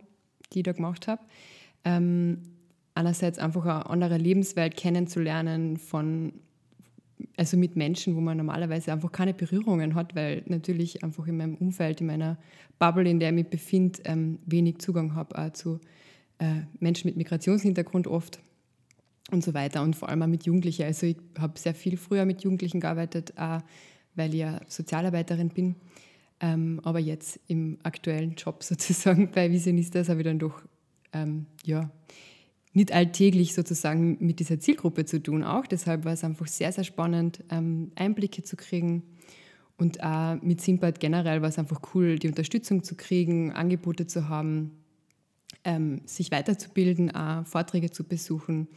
die 0.54 0.60
ich 0.60 0.64
da 0.64 0.74
gemacht 0.74 1.08
habe. 1.08 1.22
Ähm, 1.84 2.42
einerseits 2.94 3.40
einfach 3.40 3.66
eine 3.66 3.90
andere 3.90 4.18
Lebenswelt 4.18 4.76
kennenzulernen 4.76 5.78
von 5.78 6.34
also 7.38 7.58
mit 7.58 7.76
Menschen, 7.76 8.16
wo 8.16 8.22
man 8.22 8.38
normalerweise 8.38 8.92
einfach 8.92 9.12
keine 9.12 9.34
Berührungen 9.34 9.96
hat, 9.96 10.16
weil 10.16 10.44
natürlich 10.48 11.04
einfach 11.04 11.28
in 11.28 11.38
meinem 11.38 11.56
Umfeld, 11.56 12.02
in 12.02 12.08
meiner 12.08 12.38
Bubble, 12.80 13.10
in 13.10 13.20
der 13.20 13.30
ich 13.30 13.36
mich 13.36 13.48
befinde, 13.48 14.00
ähm, 14.06 14.40
wenig 14.46 14.80
Zugang 14.80 15.16
habe 15.16 15.38
auch 15.38 15.54
zu 15.54 15.80
äh, 16.40 16.62
Menschen 16.80 17.08
mit 17.08 17.18
Migrationshintergrund 17.18 18.08
oft 18.08 18.40
und 19.32 19.44
so 19.44 19.54
weiter 19.54 19.82
und 19.82 19.96
vor 19.96 20.10
allem 20.10 20.22
auch 20.22 20.28
mit 20.28 20.46
Jugendlichen. 20.46 20.84
Also 20.84 21.08
ich 21.08 21.18
habe 21.38 21.58
sehr 21.58 21.74
viel 21.74 21.98
früher 21.98 22.26
mit 22.26 22.44
Jugendlichen 22.44 22.80
gearbeitet, 22.80 23.34
auch 23.38 23.62
weil 24.16 24.34
ich 24.34 24.42
ja 24.42 24.62
Sozialarbeiterin 24.68 25.50
bin. 25.50 25.76
Ähm, 26.40 26.82
aber 26.84 27.00
jetzt 27.00 27.40
im 27.48 27.80
aktuellen 27.84 28.36
Job 28.36 28.64
sozusagen 28.64 29.32
bei 29.32 29.52
Visionistas 29.52 30.10
habe 30.10 30.22
ich 30.22 30.26
dann 30.26 30.40
doch 30.40 30.62
ähm, 31.14 31.46
ja, 31.64 31.90
nicht 32.74 32.92
alltäglich 32.92 33.54
sozusagen 33.54 34.18
mit 34.20 34.40
dieser 34.40 34.60
Zielgruppe 34.60 35.06
zu 35.06 35.24
tun 35.24 35.44
auch. 35.44 35.66
Deshalb 35.66 36.04
war 36.04 36.14
es 36.14 36.24
einfach 36.24 36.48
sehr, 36.48 36.72
sehr 36.72 36.84
spannend, 36.84 37.44
ähm, 37.50 37.92
Einblicke 37.96 38.44
zu 38.44 38.58
kriegen. 38.58 39.04
Und 39.78 40.04
auch 40.04 40.42
mit 40.42 40.62
Simpad 40.62 41.00
generell 41.00 41.42
war 41.42 41.50
es 41.50 41.60
einfach 41.60 41.82
cool, 41.94 42.18
die 42.18 42.28
Unterstützung 42.28 42.84
zu 42.84 42.96
kriegen, 42.96 43.52
Angebote 43.52 44.08
zu 44.08 44.30
haben, 44.30 44.72
ähm, 45.64 46.02
sich 46.06 46.32
weiterzubilden, 46.32 47.14
auch 47.14 47.46
Vorträge 47.46 47.92
zu 47.92 48.04
besuchen. 48.04 48.68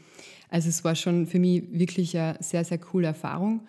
Also 0.49 0.69
es 0.69 0.85
war 0.85 0.95
schon 0.95 1.27
für 1.27 1.39
mich 1.39 1.65
wirklich 1.71 2.17
eine 2.17 2.37
sehr, 2.41 2.65
sehr 2.65 2.79
coole 2.79 3.09
Erfahrung. 3.09 3.63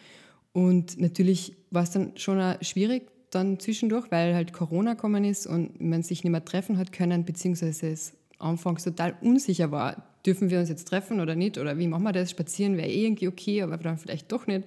Und 0.54 1.00
natürlich 1.00 1.56
war 1.72 1.84
es 1.84 1.92
dann 1.92 2.14
schon 2.18 2.42
schwierig 2.62 3.04
dann 3.32 3.60
zwischendurch, 3.60 4.10
weil 4.10 4.34
halt 4.34 4.54
Corona 4.54 4.94
gekommen 4.94 5.24
ist 5.24 5.46
und 5.46 5.80
man 5.80 6.02
sich 6.02 6.24
nicht 6.24 6.32
mehr 6.32 6.44
treffen 6.44 6.78
hat 6.78 6.92
können, 6.92 7.26
beziehungsweise 7.26 7.88
es 7.88 8.14
anfangs 8.40 8.84
total 8.84 9.16
unsicher 9.22 9.72
war, 9.72 10.04
dürfen 10.26 10.50
wir 10.50 10.60
uns 10.60 10.70
jetzt 10.70 10.88
treffen 10.88 11.20
oder 11.20 11.36
nicht 11.36 11.58
oder 11.58 11.78
wie 11.78 11.88
machen 11.88 12.04
wir 12.04 12.12
das? 12.12 12.32
Spazieren 12.32 12.78
wäre 12.78 12.90
eh 12.90 13.06
irgendwie 13.06 13.28
okay, 13.28 13.62
aber 13.62 13.78
dann 13.78 13.98
vielleicht 13.98 14.32
doch 14.32 14.48
nicht. 14.48 14.64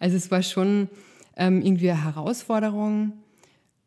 Also 0.00 0.16
es 0.16 0.30
war 0.30 0.42
schon 0.42 0.88
ähm, 1.36 1.62
irgendwie 1.62 1.90
eine 1.90 2.04
Herausforderung 2.04 3.12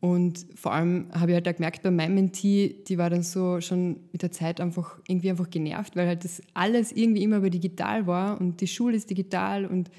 und 0.02 0.46
vor 0.56 0.72
allem 0.72 1.06
habe 1.12 1.30
ich 1.30 1.34
halt 1.36 1.46
auch 1.48 1.54
gemerkt, 1.54 1.82
bei 1.84 1.90
meinem 1.92 2.16
Mentee, 2.16 2.74
die 2.88 2.98
war 2.98 3.08
dann 3.08 3.22
so 3.22 3.60
schon 3.60 4.00
mit 4.10 4.22
der 4.22 4.32
Zeit 4.32 4.60
einfach 4.60 4.98
irgendwie 5.06 5.30
einfach 5.30 5.48
genervt, 5.48 5.94
weil 5.94 6.08
halt 6.08 6.24
das 6.24 6.42
alles 6.54 6.90
irgendwie 6.90 7.22
immer 7.22 7.36
über 7.36 7.50
digital 7.50 8.08
war 8.08 8.40
und 8.40 8.60
die 8.60 8.66
Schule 8.66 8.96
ist 8.96 9.10
digital 9.10 9.64
und 9.64 9.92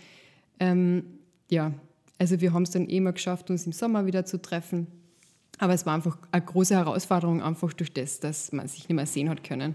ähm, 0.59 1.05
ja, 1.49 1.71
also 2.19 2.41
wir 2.41 2.51
haben 2.51 2.63
es 2.63 2.71
dann 2.71 2.89
eh 2.89 2.99
mal 2.99 3.13
geschafft, 3.13 3.49
uns 3.49 3.65
im 3.65 3.71
Sommer 3.71 4.05
wieder 4.05 4.25
zu 4.25 4.41
treffen. 4.41 4.87
Aber 5.57 5.73
es 5.73 5.85
war 5.85 5.93
einfach 5.93 6.17
eine 6.33 6.43
große 6.43 6.75
Herausforderung, 6.75 7.41
einfach 7.41 7.71
durch 7.71 7.93
das, 7.93 8.19
dass 8.19 8.51
man 8.51 8.67
sich 8.67 8.89
nicht 8.89 8.95
mehr 8.97 9.05
sehen 9.05 9.29
hat 9.29 9.45
können. 9.45 9.73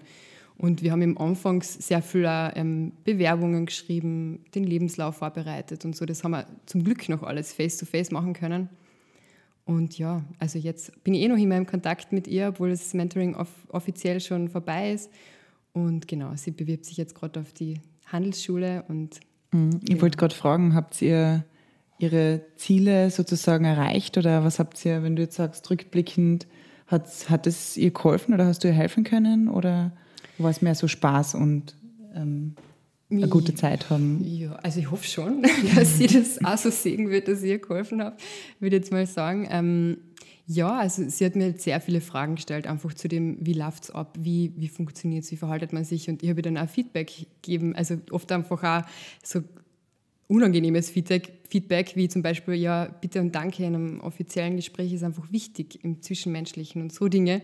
Und 0.58 0.82
wir 0.82 0.92
haben 0.92 1.00
im 1.00 1.16
Anfang 1.16 1.62
sehr 1.62 2.02
viele 2.02 2.52
ähm, 2.54 2.92
Bewerbungen 3.02 3.64
geschrieben, 3.64 4.44
den 4.54 4.64
Lebenslauf 4.64 5.16
vorbereitet 5.16 5.86
und 5.86 5.96
so. 5.96 6.04
Das 6.04 6.22
haben 6.22 6.32
wir 6.32 6.46
zum 6.66 6.84
Glück 6.84 7.08
noch 7.08 7.22
alles 7.22 7.54
face-to-face 7.54 8.10
-face 8.10 8.12
machen 8.12 8.34
können. 8.34 8.68
Und 9.68 9.98
ja, 9.98 10.24
also 10.38 10.58
jetzt 10.58 11.04
bin 11.04 11.12
ich 11.12 11.20
eh 11.20 11.28
noch 11.28 11.36
immer 11.36 11.58
im 11.58 11.66
Kontakt 11.66 12.10
mit 12.10 12.26
ihr, 12.26 12.48
obwohl 12.48 12.70
das 12.70 12.94
Mentoring 12.94 13.34
off 13.36 13.50
offiziell 13.68 14.18
schon 14.18 14.48
vorbei 14.48 14.92
ist. 14.92 15.10
Und 15.74 16.08
genau, 16.08 16.32
sie 16.36 16.52
bewirbt 16.52 16.86
sich 16.86 16.96
jetzt 16.96 17.14
gerade 17.14 17.40
auf 17.40 17.52
die 17.52 17.78
Handelsschule. 18.06 18.84
Und, 18.88 19.20
mhm. 19.52 19.80
Ich 19.86 19.96
ja. 19.96 20.00
wollte 20.00 20.16
gerade 20.16 20.34
fragen, 20.34 20.74
habt 20.74 21.02
ihr 21.02 21.44
Ihre 21.98 22.40
Ziele 22.56 23.10
sozusagen 23.10 23.66
erreicht 23.66 24.16
oder 24.16 24.42
was 24.42 24.58
habt 24.58 24.82
ihr, 24.86 25.02
wenn 25.02 25.16
du 25.16 25.22
jetzt 25.22 25.36
sagst, 25.36 25.68
rückblickend, 25.68 26.46
hat, 26.86 27.28
hat 27.28 27.46
es 27.46 27.76
ihr 27.76 27.90
geholfen 27.90 28.32
oder 28.32 28.46
hast 28.46 28.64
du 28.64 28.68
ihr 28.68 28.74
helfen 28.74 29.04
können 29.04 29.48
oder 29.48 29.92
war 30.38 30.50
es 30.50 30.62
mehr 30.62 30.76
so 30.76 30.88
Spaß 30.88 31.34
und 31.34 31.74
ähm, 32.14 32.54
eine 33.10 33.28
gute 33.28 33.54
Zeit 33.54 33.90
haben. 33.90 34.22
Ja, 34.24 34.52
also 34.56 34.80
ich 34.80 34.90
hoffe 34.90 35.06
schon, 35.06 35.42
dass 35.74 35.98
sie 35.98 36.06
das 36.06 36.44
auch 36.44 36.58
so 36.58 36.70
sehen 36.70 37.10
wird, 37.10 37.28
dass 37.28 37.42
ich 37.42 37.50
ihr 37.50 37.58
geholfen 37.58 38.02
habe, 38.02 38.16
würde 38.60 38.76
ich 38.76 38.82
jetzt 38.82 38.92
mal 38.92 39.06
sagen. 39.06 39.46
Ähm, 39.50 39.98
ja, 40.46 40.78
also 40.78 41.06
sie 41.08 41.26
hat 41.26 41.36
mir 41.36 41.54
sehr 41.58 41.80
viele 41.80 42.00
Fragen 42.00 42.36
gestellt, 42.36 42.66
einfach 42.66 42.94
zu 42.94 43.06
dem, 43.06 43.36
wie 43.40 43.52
läuft 43.52 43.84
es 43.84 43.90
ab, 43.90 44.16
wie, 44.18 44.52
wie 44.56 44.68
funktioniert 44.68 45.24
es, 45.24 45.30
wie 45.30 45.36
verhaltet 45.36 45.74
man 45.74 45.84
sich 45.84 46.08
und 46.08 46.22
ich 46.22 46.30
habe 46.30 46.40
ihr 46.40 46.42
dann 46.42 46.56
auch 46.56 46.68
Feedback 46.68 47.12
gegeben, 47.42 47.76
also 47.76 47.96
oft 48.10 48.32
einfach 48.32 48.62
auch 48.62 48.88
so 49.22 49.42
unangenehmes 50.26 50.88
Feedback, 50.88 51.32
Feedback, 51.48 51.96
wie 51.96 52.08
zum 52.08 52.22
Beispiel, 52.22 52.54
ja, 52.54 52.86
bitte 52.86 53.20
und 53.20 53.34
danke 53.34 53.62
in 53.62 53.74
einem 53.74 54.00
offiziellen 54.00 54.56
Gespräch 54.56 54.92
ist 54.92 55.02
einfach 55.02 55.30
wichtig 55.32 55.84
im 55.84 56.00
Zwischenmenschlichen 56.00 56.80
und 56.80 56.92
so 56.94 57.08
Dinge, 57.08 57.42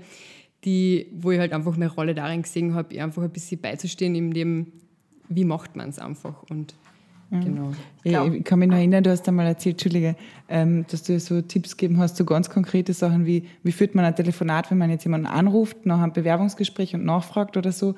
die, 0.65 1.09
wo 1.13 1.31
ich 1.31 1.39
halt 1.39 1.53
einfach 1.53 1.77
meine 1.77 1.93
Rolle 1.93 2.15
darin 2.15 2.41
gesehen 2.41 2.75
habe, 2.75 2.95
ihr 2.95 3.05
einfach 3.05 3.23
ein 3.23 3.33
bisschen 3.33 3.61
beizustehen, 3.61 4.15
in 4.15 4.31
dem 4.31 4.73
wie 5.29 5.45
macht 5.45 5.77
man 5.77 5.89
es 5.89 5.99
einfach. 5.99 6.43
Und 6.51 6.75
Genau. 7.31 7.73
Ich, 8.03 8.13
ich, 8.13 8.45
kann 8.45 8.59
mich 8.59 8.69
noch 8.69 8.77
erinnern, 8.77 9.03
du 9.03 9.11
hast 9.11 9.27
einmal 9.29 9.47
erzählt, 9.47 9.75
Entschuldige, 9.75 10.15
ähm, 10.49 10.85
dass 10.91 11.03
du 11.03 11.19
so 11.19 11.41
Tipps 11.41 11.77
gegeben 11.77 11.99
hast, 11.99 12.17
so 12.17 12.25
ganz 12.25 12.51
konkrete 12.51 12.93
Sachen 12.93 13.27
wie, 13.27 13.49
wie 13.63 13.73
führt 13.73 13.95
man 13.95 14.05
ein 14.05 14.15
Telefonat, 14.15 14.71
wenn 14.71 14.79
man 14.79 14.91
jetzt 14.91 15.05
jemanden 15.05 15.27
anruft, 15.27 15.87
nach 15.87 16.01
einem 16.01 16.13
Bewerbungsgespräch 16.13 16.95
und 16.95 17.05
nachfragt 17.05 17.57
oder 17.57 17.73
so, 17.73 17.95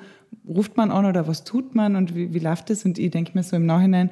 ruft 0.47 0.77
man 0.77 0.91
an 0.91 1.05
oder 1.05 1.27
was 1.27 1.43
tut 1.43 1.75
man 1.75 1.95
und 1.95 2.15
wie, 2.15 2.33
wie 2.33 2.39
läuft 2.39 2.69
das? 2.69 2.85
Und 2.85 2.97
ich 2.97 3.11
denke 3.11 3.31
mir 3.35 3.43
so 3.43 3.55
im 3.55 3.65
Nachhinein, 3.65 4.09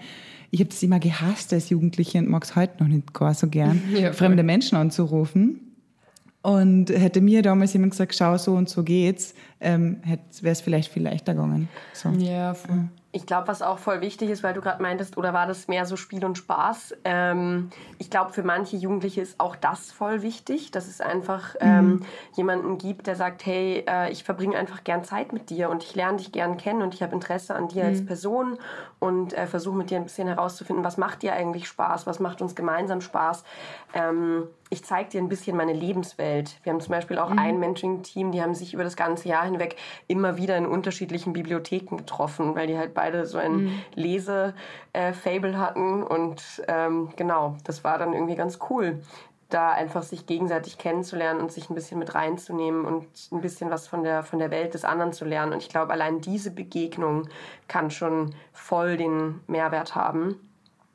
ich 0.51 0.59
habe 0.59 0.69
das 0.69 0.83
immer 0.83 0.99
gehasst 0.99 1.53
als 1.53 1.69
Jugendliche 1.69 2.19
und 2.19 2.29
mag 2.29 2.43
es 2.43 2.55
heute 2.55 2.83
noch 2.83 2.89
nicht 2.89 3.13
gar 3.13 3.33
so 3.33 3.47
gern, 3.47 3.81
ja, 3.95 4.13
fremde 4.13 4.43
Menschen 4.43 4.77
anzurufen. 4.77 5.61
Und 6.41 6.91
hätte 6.91 7.21
mir 7.21 7.41
damals 7.41 7.73
jemand 7.73 7.93
gesagt, 7.93 8.13
schau, 8.13 8.37
so 8.37 8.53
und 8.53 8.69
so 8.69 8.83
geht's, 8.83 9.33
ähm, 9.59 9.97
wäre 10.03 10.51
es 10.51 10.61
vielleicht 10.61 10.91
viel 10.91 11.01
leichter 11.01 11.33
gegangen. 11.33 11.69
So. 11.93 12.09
Ja, 12.09 12.53
voll. 12.53 12.87
Ich 13.15 13.25
glaube, 13.25 13.47
was 13.47 13.61
auch 13.61 13.79
voll 13.79 14.01
wichtig 14.01 14.29
ist, 14.29 14.43
weil 14.43 14.53
du 14.53 14.59
gerade 14.59 14.81
meintest, 14.81 15.15
oder 15.15 15.31
war 15.31 15.47
das 15.47 15.69
mehr 15.69 15.85
so 15.85 15.95
Spiel 15.95 16.25
und 16.25 16.37
Spaß? 16.37 16.97
Ähm, 17.05 17.69
ich 17.97 18.09
glaube, 18.09 18.33
für 18.33 18.43
manche 18.43 18.75
Jugendliche 18.75 19.21
ist 19.21 19.39
auch 19.39 19.55
das 19.55 19.89
voll 19.89 20.21
wichtig, 20.21 20.71
dass 20.71 20.85
es 20.85 20.99
einfach 20.99 21.55
ähm, 21.61 21.85
mhm. 21.85 22.05
jemanden 22.35 22.77
gibt, 22.77 23.07
der 23.07 23.15
sagt, 23.15 23.45
hey, 23.45 23.85
äh, 23.87 24.11
ich 24.11 24.25
verbringe 24.25 24.57
einfach 24.57 24.83
gern 24.83 25.05
Zeit 25.05 25.31
mit 25.31 25.49
dir 25.49 25.69
und 25.69 25.81
ich 25.81 25.95
lerne 25.95 26.17
dich 26.17 26.33
gern 26.33 26.57
kennen 26.57 26.81
und 26.81 26.93
ich 26.93 27.01
habe 27.01 27.13
Interesse 27.13 27.55
an 27.55 27.69
dir 27.69 27.83
mhm. 27.83 27.89
als 27.89 28.05
Person 28.05 28.57
und 28.99 29.31
äh, 29.31 29.47
versuche 29.47 29.77
mit 29.77 29.91
dir 29.91 29.95
ein 29.95 30.03
bisschen 30.03 30.27
herauszufinden, 30.27 30.83
was 30.83 30.97
macht 30.97 31.21
dir 31.21 31.35
eigentlich 31.35 31.69
Spaß, 31.69 32.05
was 32.05 32.19
macht 32.19 32.41
uns 32.41 32.53
gemeinsam 32.53 32.99
Spaß. 32.99 33.45
Ähm, 33.93 34.43
ich 34.69 34.83
zeige 34.83 35.09
dir 35.09 35.21
ein 35.21 35.29
bisschen 35.29 35.55
meine 35.55 35.73
Lebenswelt. 35.73 36.57
Wir 36.63 36.73
haben 36.73 36.81
zum 36.81 36.91
Beispiel 36.91 37.19
auch 37.19 37.29
mhm. 37.29 37.39
ein 37.39 37.59
Mentoring-Team, 37.59 38.31
die 38.31 38.41
haben 38.41 38.55
sich 38.55 38.73
über 38.73 38.83
das 38.83 38.95
ganze 38.95 39.29
Jahr 39.29 39.45
hinweg 39.45 39.75
immer 40.07 40.37
wieder 40.37 40.57
in 40.57 40.65
unterschiedlichen 40.65 41.33
Bibliotheken 41.33 41.97
getroffen, 41.97 42.55
weil 42.55 42.67
die 42.67 42.77
halt 42.77 42.93
beide 42.93 43.25
so 43.25 43.37
ein 43.37 43.65
mhm. 43.65 43.81
Lese-Fable 43.93 45.51
äh, 45.51 45.55
hatten. 45.55 46.03
Und 46.03 46.63
ähm, 46.67 47.09
genau, 47.15 47.57
das 47.63 47.83
war 47.83 47.97
dann 47.97 48.13
irgendwie 48.13 48.35
ganz 48.35 48.59
cool, 48.69 49.01
da 49.49 49.71
einfach 49.71 50.01
sich 50.01 50.25
gegenseitig 50.25 50.79
kennenzulernen 50.79 51.39
und 51.39 51.51
sich 51.51 51.69
ein 51.69 51.75
bisschen 51.75 51.99
mit 51.99 52.15
reinzunehmen 52.15 52.85
und 52.85 53.05
ein 53.31 53.41
bisschen 53.41 53.69
was 53.69 53.87
von 53.87 54.03
der, 54.03 54.23
von 54.23 54.39
der 54.39 54.49
Welt 54.49 54.73
des 54.73 54.83
anderen 54.83 55.13
zu 55.13 55.25
lernen. 55.25 55.53
Und 55.53 55.61
ich 55.61 55.69
glaube, 55.69 55.93
allein 55.93 56.21
diese 56.21 56.49
Begegnung 56.49 57.29
kann 57.67 57.91
schon 57.91 58.33
voll 58.51 58.97
den 58.97 59.41
Mehrwert 59.45 59.93
haben. 59.93 60.39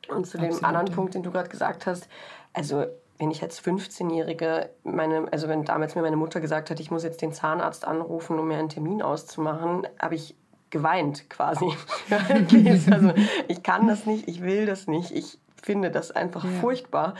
Und 0.08 0.26
zu 0.26 0.38
Absolut, 0.38 0.58
dem 0.58 0.64
anderen. 0.64 0.90
Punkt, 0.90 1.14
den 1.14 1.22
du 1.22 1.30
gerade 1.30 1.48
gesagt 1.48 1.86
hast, 1.86 2.08
also 2.52 2.86
wenn 3.20 3.30
ich 3.30 3.42
als 3.42 3.62
15-Jährige, 3.62 4.70
meine, 4.82 5.28
also 5.30 5.46
wenn 5.46 5.64
damals 5.64 5.94
mir 5.94 6.00
meine 6.00 6.16
Mutter 6.16 6.40
gesagt 6.40 6.70
hat, 6.70 6.80
ich 6.80 6.90
muss 6.90 7.04
jetzt 7.04 7.20
den 7.20 7.32
Zahnarzt 7.32 7.86
anrufen, 7.86 8.38
um 8.38 8.48
mir 8.48 8.56
einen 8.56 8.70
Termin 8.70 9.02
auszumachen, 9.02 9.86
habe 10.00 10.14
ich 10.14 10.34
geweint 10.70 11.28
quasi. 11.28 11.70
also 12.90 13.12
ich 13.46 13.62
kann 13.62 13.86
das 13.86 14.06
nicht, 14.06 14.26
ich 14.26 14.42
will 14.42 14.64
das 14.64 14.86
nicht, 14.86 15.10
ich 15.10 15.38
finde 15.62 15.90
das 15.90 16.10
einfach 16.10 16.44
ja. 16.44 16.50
furchtbar. 16.60 17.14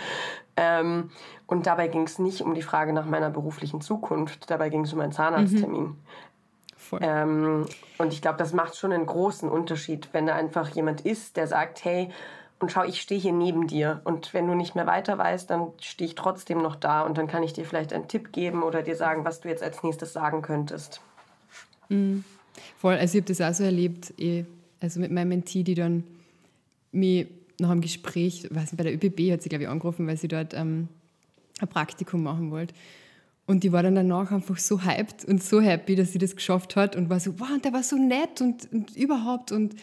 Ähm, 0.57 1.11
und 1.47 1.66
dabei 1.66 1.88
ging 1.88 2.04
es 2.04 2.19
nicht 2.19 2.40
um 2.40 2.54
die 2.54 2.62
Frage 2.62 2.95
nach 2.95 3.04
meiner 3.04 3.28
beruflichen 3.28 3.83
Zukunft, 3.83 4.50
dabei 4.50 4.71
ging 4.71 4.85
es 4.85 4.95
um 4.95 5.00
einen 5.00 5.12
Zahnarzttermin. 5.12 5.83
Mhm. 5.83 5.97
Ähm, 7.02 7.66
und 7.99 8.12
ich 8.12 8.23
glaube, 8.23 8.38
das 8.38 8.54
macht 8.54 8.75
schon 8.75 8.92
einen 8.92 9.07
großen 9.07 9.50
Unterschied, 9.50 10.09
wenn 10.12 10.26
da 10.26 10.35
einfach 10.35 10.71
jemand 10.71 11.02
ist, 11.02 11.37
der 11.37 11.47
sagt, 11.47 11.85
hey, 11.85 12.11
und 12.61 12.71
schau, 12.71 12.85
ich 12.85 13.00
stehe 13.00 13.21
hier 13.21 13.33
neben 13.33 13.67
dir. 13.67 14.02
Und 14.05 14.33
wenn 14.35 14.47
du 14.47 14.55
nicht 14.55 14.75
mehr 14.75 14.87
weiter 14.87 15.19
weißt, 15.19 15.50
dann 15.50 15.69
stehe 15.81 16.09
ich 16.09 16.14
trotzdem 16.14 16.59
noch 16.59 16.76
da 16.76 17.02
und 17.02 17.19
dann 17.19 17.26
kann 17.26 17.43
ich 17.43 17.52
dir 17.52 17.64
vielleicht 17.64 17.93
einen 17.93 18.07
Tipp 18.07 18.33
geben 18.33 18.62
oder 18.62 18.83
dir 18.83 18.97
sagen, 18.97 19.25
was 19.25 19.40
du 19.40 19.49
jetzt 19.49 19.62
als 19.62 19.83
nächstes 19.83 20.12
sagen 20.12 20.43
könntest. 20.43 21.00
Mhm. 21.88 22.25
Voll, 22.76 22.95
also 22.95 23.17
ich 23.17 23.23
habe 23.23 23.35
das 23.35 23.40
auch 23.40 23.55
so 23.55 23.64
erlebt, 23.64 24.12
eh, 24.19 24.45
also 24.81 25.00
mit 25.00 25.11
meinem 25.11 25.31
Mentee, 25.31 25.62
die 25.62 25.75
dann 25.75 26.05
mich 26.93 27.29
nach 27.59 27.71
einem 27.71 27.81
Gespräch, 27.81 28.47
weiß 28.50 28.73
nicht, 28.73 28.76
bei 28.76 28.85
der 28.85 28.95
ÖBB 28.95 29.33
hat 29.33 29.43
sie, 29.43 29.49
glaube 29.49 29.64
ich, 29.64 29.69
angerufen, 29.69 30.07
weil 30.07 30.17
sie 30.17 30.29
dort 30.29 30.55
ähm, 30.55 30.88
ein 31.61 31.69
Praktikum 31.69 32.23
machen 32.23 32.50
wollte. 32.50 32.75
Und 33.47 33.64
die 33.64 33.73
war 33.73 33.83
dann 33.83 33.95
danach 33.95 34.31
einfach 34.31 34.59
so 34.59 34.83
hyped 34.83 35.25
und 35.25 35.43
so 35.43 35.61
happy, 35.61 35.97
dass 35.97 36.12
sie 36.12 36.19
das 36.19 36.37
geschafft 36.37 36.76
hat 36.76 36.95
und 36.95 37.11
war 37.11 37.21
so, 37.21 37.38
wow, 37.40 37.50
und 37.52 37.64
der 37.64 37.73
war 37.73 37.83
so 37.83 37.97
nett 37.97 38.40
und, 38.40 38.71
und 38.73 38.97
überhaupt 38.97 39.50
und 39.50 39.75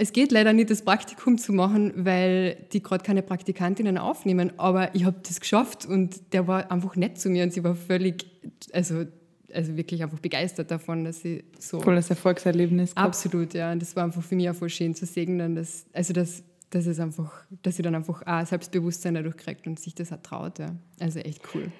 es 0.00 0.12
geht 0.12 0.32
leider 0.32 0.54
nicht, 0.54 0.70
das 0.70 0.80
Praktikum 0.80 1.36
zu 1.36 1.52
machen, 1.52 1.92
weil 1.94 2.56
die 2.72 2.82
gerade 2.82 3.04
keine 3.04 3.20
Praktikantinnen 3.22 3.98
aufnehmen. 3.98 4.50
Aber 4.56 4.94
ich 4.94 5.04
habe 5.04 5.18
das 5.22 5.40
geschafft 5.40 5.84
und 5.84 6.32
der 6.32 6.46
war 6.46 6.70
einfach 6.70 6.96
nett 6.96 7.18
zu 7.18 7.28
mir 7.28 7.44
und 7.44 7.52
sie 7.52 7.62
war 7.62 7.74
völlig, 7.74 8.24
also, 8.72 9.04
also 9.52 9.76
wirklich 9.76 10.02
einfach 10.02 10.18
begeistert 10.18 10.70
davon, 10.70 11.04
dass 11.04 11.20
sie 11.20 11.44
so. 11.58 11.80
Volles 11.82 12.08
Erfolgserlebnis. 12.08 12.94
Gehabt. 12.94 13.08
Absolut, 13.08 13.52
ja. 13.52 13.72
Und 13.72 13.82
das 13.82 13.94
war 13.94 14.04
einfach 14.04 14.22
für 14.22 14.36
mich 14.36 14.48
auch 14.48 14.54
voll 14.54 14.70
schön 14.70 14.94
zu 14.94 15.04
sehen, 15.04 15.38
dann, 15.38 15.54
dass, 15.54 15.84
also 15.92 16.14
dass, 16.14 16.44
dass 16.70 16.86
es 16.86 16.98
einfach, 16.98 17.44
dass 17.62 17.76
sie 17.76 17.82
dann 17.82 17.94
einfach 17.94 18.22
auch 18.26 18.46
Selbstbewusstsein 18.46 19.14
dadurch 19.14 19.36
kriegt 19.36 19.66
und 19.66 19.78
sich 19.78 19.94
das 19.94 20.14
auch 20.14 20.22
traut. 20.22 20.60
Ja. 20.60 20.74
Also 20.98 21.18
echt 21.18 21.42
cool. 21.54 21.70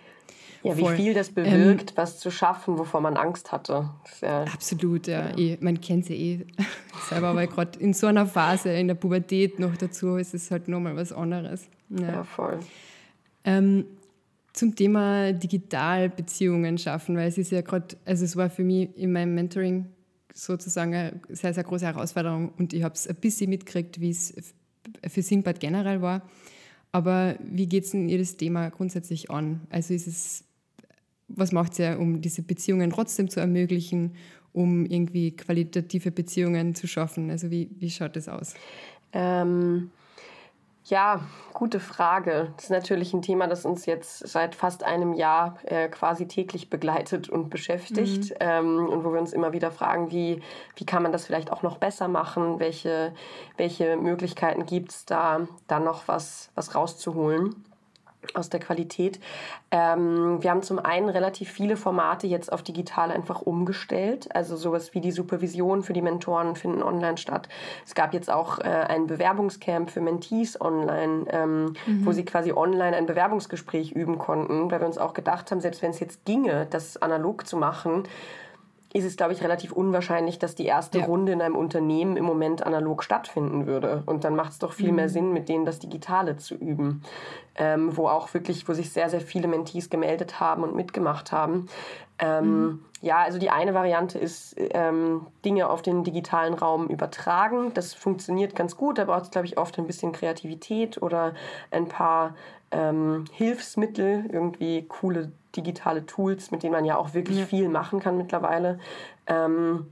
Ja, 0.63 0.77
wie 0.77 0.89
viel 0.89 1.15
das 1.15 1.31
bewirkt, 1.31 1.91
ähm, 1.91 1.97
was 1.97 2.19
zu 2.19 2.31
schaffen, 2.31 2.79
wovor 2.79 3.01
man 3.01 3.17
Angst 3.17 3.51
hatte. 3.51 3.89
Ja, 4.21 4.45
absolut, 4.45 5.07
ja. 5.07 5.31
ja. 5.31 5.39
Eh, 5.39 5.59
man 5.61 5.81
kennt 5.81 6.05
sie 6.05 6.15
eh 6.15 6.47
selber, 7.09 7.35
weil 7.35 7.47
gerade 7.47 7.79
in 7.79 7.95
so 7.95 8.07
einer 8.07 8.27
Phase, 8.27 8.71
in 8.71 8.89
der 8.89 8.95
Pubertät 8.95 9.59
noch 9.59 9.77
dazu, 9.77 10.17
ist 10.17 10.35
es 10.35 10.51
halt 10.51 10.69
nochmal 10.69 10.97
was 10.97 11.13
anderes. 11.13 11.69
Ja, 11.88 12.09
ja 12.09 12.25
voll. 12.25 12.59
Ähm, 13.45 13.87
zum 14.53 14.75
Thema 14.75 15.33
Digitalbeziehungen 15.33 16.77
schaffen, 16.77 17.16
weil 17.16 17.29
es 17.29 17.38
ist 17.38 17.53
ja 17.53 17.62
gerade, 17.62 17.97
also 18.05 18.25
es 18.25 18.37
war 18.37 18.51
für 18.51 18.64
mich 18.64 18.90
in 18.97 19.12
meinem 19.12 19.35
Mentoring 19.35 19.87
sozusagen 20.35 20.95
eine 20.95 21.21
sehr, 21.29 21.55
sehr 21.55 21.64
große 21.64 21.87
Herausforderung 21.87 22.53
und 22.59 22.73
ich 22.73 22.83
habe 22.83 22.95
es 22.95 23.09
ein 23.09 23.16
bisschen 23.16 23.49
mitgekriegt, 23.51 24.01
wie 24.01 24.11
es 24.11 24.35
für 25.09 25.23
Singbad 25.23 25.61
generell 25.61 26.03
war. 26.03 26.23
Aber 26.92 27.37
wie 27.40 27.66
geht 27.66 27.85
es 27.85 27.90
denn 27.92 28.09
ihr 28.09 28.18
das 28.18 28.37
Thema 28.37 28.68
grundsätzlich 28.68 29.31
an? 29.31 29.61
Also 29.70 29.94
ist 29.94 30.07
es 30.07 30.44
was 31.37 31.53
macht 31.53 31.74
sie, 31.74 31.96
um 31.96 32.20
diese 32.20 32.42
Beziehungen 32.42 32.90
trotzdem 32.90 33.31
zu 33.31 33.40
ermöglichen, 33.40 34.14
um 34.53 34.85
irgendwie 34.85 35.31
qualitative 35.31 36.11
Beziehungen 36.11 36.74
zu 36.74 36.87
schaffen? 36.87 37.31
Also 37.31 37.50
wie, 37.50 37.70
wie 37.79 37.90
schaut 37.90 38.16
das 38.16 38.29
aus? 38.29 38.55
Ähm, 39.12 39.90
ja, 40.85 41.21
gute 41.53 41.79
Frage. 41.79 42.53
Das 42.57 42.64
ist 42.64 42.71
natürlich 42.71 43.12
ein 43.12 43.23
Thema, 43.23 43.47
das 43.47 43.64
uns 43.64 43.87
jetzt 43.87 44.27
seit 44.27 44.55
fast 44.55 44.83
einem 44.83 45.12
Jahr 45.12 45.59
äh, 45.64 45.88
quasi 45.88 46.27
täglich 46.27 46.71
begleitet 46.71 47.29
und 47.29 47.51
beschäftigt 47.51 48.31
mhm. 48.31 48.37
ähm, 48.40 48.88
und 48.88 49.05
wo 49.05 49.12
wir 49.12 49.21
uns 49.21 49.33
immer 49.33 49.53
wieder 49.53 49.71
fragen, 49.71 50.11
wie, 50.11 50.43
wie 50.77 50.87
kann 50.87 51.03
man 51.03 51.12
das 51.12 51.27
vielleicht 51.27 51.53
auch 51.53 51.62
noch 51.62 51.79
besser 51.79 52.09
machen? 52.09 52.59
Welche, 52.59 53.12
welche 53.57 53.97
Möglichkeiten 53.97 54.66
gibt 54.66 54.93
es 54.93 55.05
da, 55.05 55.47
da 55.66 55.81
noch 55.81 56.09
was, 56.09 56.51
was 56.55 56.75
rauszuholen? 56.75 57.64
Aus 58.35 58.50
der 58.50 58.61
Qualität. 58.61 59.20
Ähm, 59.70 60.42
wir 60.42 60.50
haben 60.50 60.62
zum 60.62 60.78
einen 60.78 61.09
relativ 61.09 61.50
viele 61.50 61.76
Formate 61.76 62.26
jetzt 62.26 62.52
auf 62.52 62.62
digital 62.62 63.11
einfach 63.11 63.40
umgestellt. 63.42 64.28
Also 64.35 64.56
sowas 64.56 64.94
wie 64.94 65.00
die 65.00 65.12
Supervision 65.12 65.83
für 65.83 65.92
die 65.92 66.02
Mentoren 66.02 66.56
finden 66.56 66.83
online 66.83 67.16
statt. 67.16 67.48
Es 67.85 67.94
gab 67.94 68.12
jetzt 68.14 68.30
auch 68.30 68.59
äh, 68.59 68.62
ein 68.62 69.06
Bewerbungscamp 69.06 69.90
für 69.90 70.00
Mentees 70.00 70.61
online, 70.61 71.24
ähm, 71.30 71.74
mhm. 71.87 72.06
wo 72.06 72.12
sie 72.12 72.24
quasi 72.24 72.52
online 72.52 72.96
ein 72.96 73.06
Bewerbungsgespräch 73.06 73.92
üben 73.92 74.18
konnten, 74.18 74.70
weil 74.70 74.80
wir 74.80 74.87
uns 74.87 74.98
auch 74.98 75.14
gedacht 75.14 75.50
haben, 75.50 75.61
selbst 75.61 75.83
wenn 75.83 75.90
es 75.90 76.00
jetzt 76.00 76.24
ginge, 76.24 76.66
das 76.70 76.96
analog 76.98 77.46
zu 77.46 77.56
machen, 77.56 78.04
ist 78.92 79.05
es, 79.05 79.16
glaube 79.16 79.33
ich, 79.33 79.42
relativ 79.42 79.72
unwahrscheinlich, 79.72 80.38
dass 80.38 80.55
die 80.55 80.66
erste 80.66 80.98
ja. 80.98 81.05
Runde 81.05 81.33
in 81.33 81.42
einem 81.42 81.55
Unternehmen 81.55 82.16
im 82.16 82.24
Moment 82.24 82.66
analog 82.66 83.05
stattfinden 83.05 83.66
würde. 83.66 84.03
Und 84.07 84.24
dann 84.24 84.35
macht 84.35 84.53
es 84.53 84.59
doch 84.59 84.72
viel 84.72 84.90
mhm. 84.90 84.96
mehr 84.96 85.09
Sinn, 85.09 85.33
mit 85.33 85.48
denen 85.48 85.64
das 85.64 85.79
Digitale 85.79 86.37
zu 86.37 86.55
üben. 86.55 87.03
Ähm, 87.57 87.96
wo 87.96 88.09
auch 88.09 88.33
wirklich, 88.33 88.68
wo 88.68 88.72
sich 88.72 88.90
sehr, 88.90 89.11
sehr 89.11 89.20
viele 89.20 89.48
Mentees 89.48 89.90
gemeldet 89.90 90.40
haben 90.40 90.62
und 90.62 90.74
mitgemacht 90.74 91.31
haben. 91.31 91.68
Ähm, 92.18 92.62
mhm. 92.62 92.85
Ja, 93.03 93.18
also 93.18 93.38
die 93.38 93.50
eine 93.50 93.74
Variante 93.74 94.18
ist, 94.18 94.55
ähm, 94.59 95.26
Dinge 95.44 95.68
auf 95.70 95.83
den 95.83 96.05
digitalen 96.05 96.55
Raum 96.55 96.88
übertragen. 96.88 97.72
Das 97.74 97.94
funktioniert 97.94 98.55
ganz 98.55 98.76
gut, 98.76 98.98
da 98.98 99.05
braucht 99.05 99.22
es, 99.22 99.31
glaube 99.31 99.46
ich, 99.46 99.59
oft 99.59 99.79
ein 99.79 99.87
bisschen 99.87 100.12
Kreativität 100.12 101.00
oder 101.03 101.35
ein 101.70 101.88
paar 101.88 102.35
ähm, 102.70 103.24
Hilfsmittel, 103.33 104.24
irgendwie 104.30 104.85
coole 104.88 105.33
digitale 105.56 106.06
Tools, 106.06 106.50
mit 106.50 106.62
denen 106.62 106.72
man 106.72 106.85
ja 106.85 106.96
auch 106.96 107.14
wirklich 107.14 107.38
ja. 107.38 107.46
viel 107.46 107.68
machen 107.68 108.00
kann 108.00 108.16
mittlerweile. 108.16 108.78
Ähm, 109.26 109.87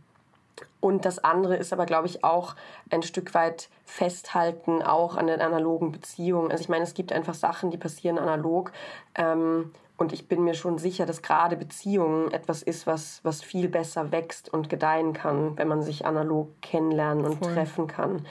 und 0.80 1.04
das 1.04 1.18
andere 1.18 1.56
ist 1.56 1.72
aber, 1.72 1.86
glaube 1.86 2.06
ich, 2.06 2.22
auch 2.24 2.54
ein 2.90 3.02
Stück 3.02 3.34
weit 3.34 3.68
festhalten, 3.84 4.82
auch 4.82 5.16
an 5.16 5.26
den 5.26 5.40
analogen 5.40 5.92
Beziehungen. 5.92 6.50
Also 6.50 6.62
ich 6.62 6.68
meine, 6.68 6.84
es 6.84 6.94
gibt 6.94 7.12
einfach 7.12 7.34
Sachen, 7.34 7.70
die 7.70 7.78
passieren 7.78 8.18
analog. 8.18 8.72
Ähm, 9.14 9.72
und 9.98 10.12
ich 10.12 10.28
bin 10.28 10.44
mir 10.44 10.54
schon 10.54 10.78
sicher, 10.78 11.06
dass 11.06 11.22
gerade 11.22 11.56
Beziehungen 11.56 12.30
etwas 12.30 12.62
ist, 12.62 12.86
was, 12.86 13.20
was 13.24 13.42
viel 13.42 13.68
besser 13.68 14.12
wächst 14.12 14.52
und 14.52 14.68
gedeihen 14.68 15.12
kann, 15.12 15.58
wenn 15.58 15.66
man 15.66 15.82
sich 15.82 16.06
analog 16.06 16.48
kennenlernen 16.62 17.24
und 17.24 17.38
Voll. 17.38 17.52
treffen 17.52 17.88
kann. 17.88 18.24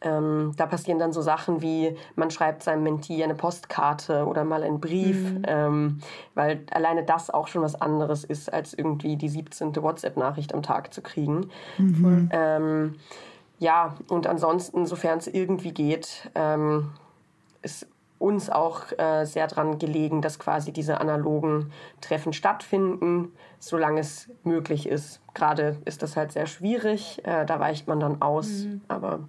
Ähm, 0.00 0.54
da 0.56 0.64
passieren 0.64 0.98
dann 0.98 1.12
so 1.12 1.20
Sachen 1.20 1.60
wie, 1.60 1.94
man 2.16 2.30
schreibt 2.30 2.62
seinem 2.62 2.84
Mentee 2.84 3.22
eine 3.22 3.34
Postkarte 3.34 4.24
oder 4.24 4.44
mal 4.44 4.62
einen 4.62 4.80
Brief, 4.80 5.32
mhm. 5.34 5.42
ähm, 5.46 5.98
weil 6.34 6.64
alleine 6.70 7.04
das 7.04 7.28
auch 7.28 7.48
schon 7.48 7.60
was 7.60 7.78
anderes 7.78 8.24
ist, 8.24 8.50
als 8.50 8.72
irgendwie 8.72 9.16
die 9.16 9.28
17. 9.28 9.76
WhatsApp-Nachricht 9.76 10.54
am 10.54 10.62
Tag 10.62 10.94
zu 10.94 11.02
kriegen. 11.02 11.50
Mhm. 11.76 11.89
Ähm, 12.32 12.94
ja, 13.58 13.94
und 14.08 14.26
ansonsten, 14.26 14.86
sofern 14.86 15.18
es 15.18 15.26
irgendwie 15.26 15.72
geht, 15.72 16.30
ähm, 16.34 16.90
ist 17.62 17.86
uns 18.20 18.50
auch 18.50 18.82
äh, 18.98 19.24
sehr 19.24 19.46
daran 19.46 19.78
gelegen, 19.78 20.20
dass 20.20 20.38
quasi 20.38 20.72
diese 20.72 21.00
analogen 21.00 21.72
Treffen 22.02 22.34
stattfinden, 22.34 23.32
solange 23.58 24.00
es 24.00 24.28
möglich 24.44 24.86
ist. 24.86 25.20
Gerade 25.32 25.78
ist 25.86 26.02
das 26.02 26.16
halt 26.16 26.32
sehr 26.32 26.46
schwierig, 26.46 27.22
äh, 27.24 27.46
da 27.46 27.58
weicht 27.60 27.88
man 27.88 27.98
dann 27.98 28.20
aus, 28.20 28.64
mhm. 28.64 28.82
aber 28.88 29.20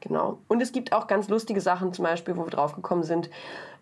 genau. 0.00 0.38
Und 0.46 0.60
es 0.62 0.72
gibt 0.72 0.92
auch 0.92 1.06
ganz 1.06 1.28
lustige 1.28 1.62
Sachen, 1.62 1.94
zum 1.94 2.04
Beispiel, 2.04 2.36
wo 2.36 2.44
wir 2.44 2.50
draufgekommen 2.50 3.02
sind. 3.02 3.30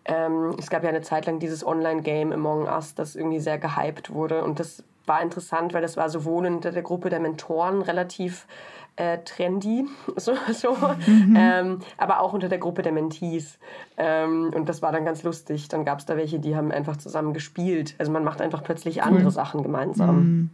Ähm, 0.05 0.55
es 0.57 0.69
gab 0.69 0.83
ja 0.83 0.89
eine 0.89 1.01
Zeit 1.01 1.25
lang 1.25 1.39
dieses 1.39 1.65
Online-Game 1.65 2.31
Among 2.31 2.63
Us, 2.63 2.95
das 2.95 3.15
irgendwie 3.15 3.41
sehr 3.41 3.57
gehypt 3.57 4.13
wurde 4.13 4.45
und 4.45 4.59
das 4.61 4.83
war 5.05 5.21
interessant, 5.21 5.73
weil 5.73 5.81
das 5.81 5.97
war 5.97 6.09
sowohl 6.09 6.45
in 6.45 6.61
der 6.61 6.81
Gruppe 6.81 7.09
der 7.09 7.19
Mentoren 7.19 7.81
relativ 7.81 8.47
äh, 8.95 9.19
trendy, 9.19 9.85
so, 10.17 10.33
so 10.53 10.77
mhm. 11.07 11.35
ähm, 11.37 11.79
aber 11.97 12.19
auch 12.19 12.33
unter 12.33 12.49
der 12.49 12.59
Gruppe 12.59 12.81
der 12.81 12.91
Mentees. 12.91 13.57
Ähm, 13.97 14.51
und 14.53 14.69
das 14.69 14.81
war 14.81 14.91
dann 14.91 15.05
ganz 15.05 15.23
lustig. 15.23 15.67
Dann 15.67 15.85
gab 15.85 15.99
es 15.99 16.05
da 16.05 16.15
welche, 16.15 16.39
die 16.39 16.55
haben 16.55 16.71
einfach 16.71 16.97
zusammen 16.97 17.33
gespielt. 17.33 17.95
Also 17.97 18.11
man 18.11 18.23
macht 18.23 18.41
einfach 18.41 18.63
plötzlich 18.63 18.97
cool. 18.97 19.03
andere 19.03 19.31
Sachen 19.31 19.63
gemeinsam. 19.63 20.15
Mhm. 20.15 20.49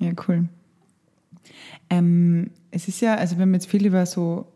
Ja, 0.00 0.12
cool. 0.28 0.48
Ähm, 1.90 2.50
es 2.70 2.88
ist 2.88 3.00
ja, 3.00 3.14
also 3.14 3.36
wir 3.36 3.42
haben 3.42 3.54
jetzt 3.54 3.68
viel 3.68 3.86
über 3.86 4.04
so 4.06 4.46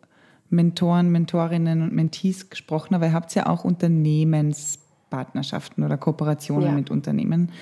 Mentoren, 0.50 1.10
Mentorinnen 1.10 1.82
und 1.82 1.92
Mentees 1.92 2.50
gesprochen, 2.50 2.94
aber 2.94 3.06
ihr 3.06 3.12
habt 3.12 3.34
ja 3.34 3.46
auch 3.46 3.64
Unternehmens 3.64 4.78
Partnerschaften 5.10 5.84
oder 5.84 5.96
Kooperationen 5.96 6.68
ja. 6.68 6.72
mit 6.72 6.90
Unternehmen. 6.90 7.52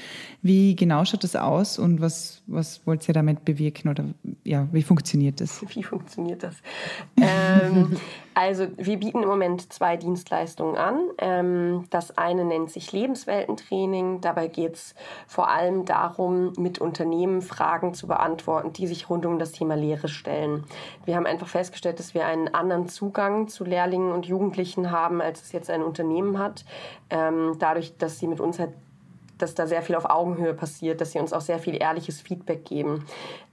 Wie 0.43 0.77
genau 0.77 1.05
schaut 1.05 1.25
das 1.25 1.37
aus 1.37 1.79
und 1.79 2.01
was, 2.01 2.43
was 2.47 2.87
wollt 2.87 3.07
ihr 3.09 3.15
damit 3.15 3.45
bewirken 3.45 3.89
oder 3.89 4.05
ja, 4.45 4.69
wie 4.73 4.83
funktioniert 4.83 5.41
das? 5.41 5.63
Wie 5.75 5.83
funktioniert 5.83 6.43
das? 6.43 6.57
ähm, 7.21 7.97
also 8.37 8.67
wir 8.77 8.99
bieten 8.99 9.23
im 9.23 9.31
Moment 9.31 9.73
zwei 9.73 9.97
Dienstleistungen 9.97 10.77
an. 10.77 11.01
Ähm, 11.17 11.87
das 11.89 12.19
eine 12.19 12.45
nennt 12.45 12.71
sich 12.71 12.93
Lebensweltentraining. 12.93 14.21
Dabei 14.21 14.49
geht 14.49 14.75
es 14.75 14.95
vor 15.27 15.49
allem 15.49 15.87
darum, 15.87 16.53
mit 16.59 16.79
Unternehmen 16.79 17.41
Fragen 17.41 17.95
zu 17.95 18.07
beantworten, 18.07 18.75
die 18.75 18.87
sich 18.89 19.09
rund 19.09 19.25
um 19.25 19.39
das 19.39 19.53
Thema 19.53 19.75
Lehre 19.75 20.09
stellen. 20.09 20.65
Wir 21.07 21.17
haben 21.17 21.25
einfach 21.25 21.49
festgestellt, 21.49 21.99
dass 21.99 22.13
wir 22.13 22.27
einen 22.27 22.53
anderen 22.53 22.91
Zugang 22.91 23.49
zu 23.49 23.65
Lehrlingen 23.65 24.13
und 24.13 24.27
Jugendlichen 24.27 24.91
haben, 24.91 25.23
als 25.23 25.41
es 25.41 25.53
jetzt 25.53 25.71
ein 25.71 25.83
Unternehmen 25.83 26.39
hat. 26.39 26.67
Ähm, 27.09 27.57
dadurch, 27.59 27.97
dass 27.97 28.19
sie 28.19 28.27
mit 28.27 28.41
uns 28.41 28.59
halt 28.59 28.75
dass 29.39 29.55
da 29.55 29.67
sehr 29.67 29.83
viel 29.83 29.97
auf 29.97 30.09
Augenhöhe 30.09 30.55
passiert, 30.55 31.01
dass 31.01 31.13
sie 31.13 31.19
uns 31.19 31.33
auch 31.33 31.41
sehr 31.41 31.59
viel 31.59 31.77
ehrliches 31.81 32.21
Feedback 32.21 32.65
geben. 32.65 33.05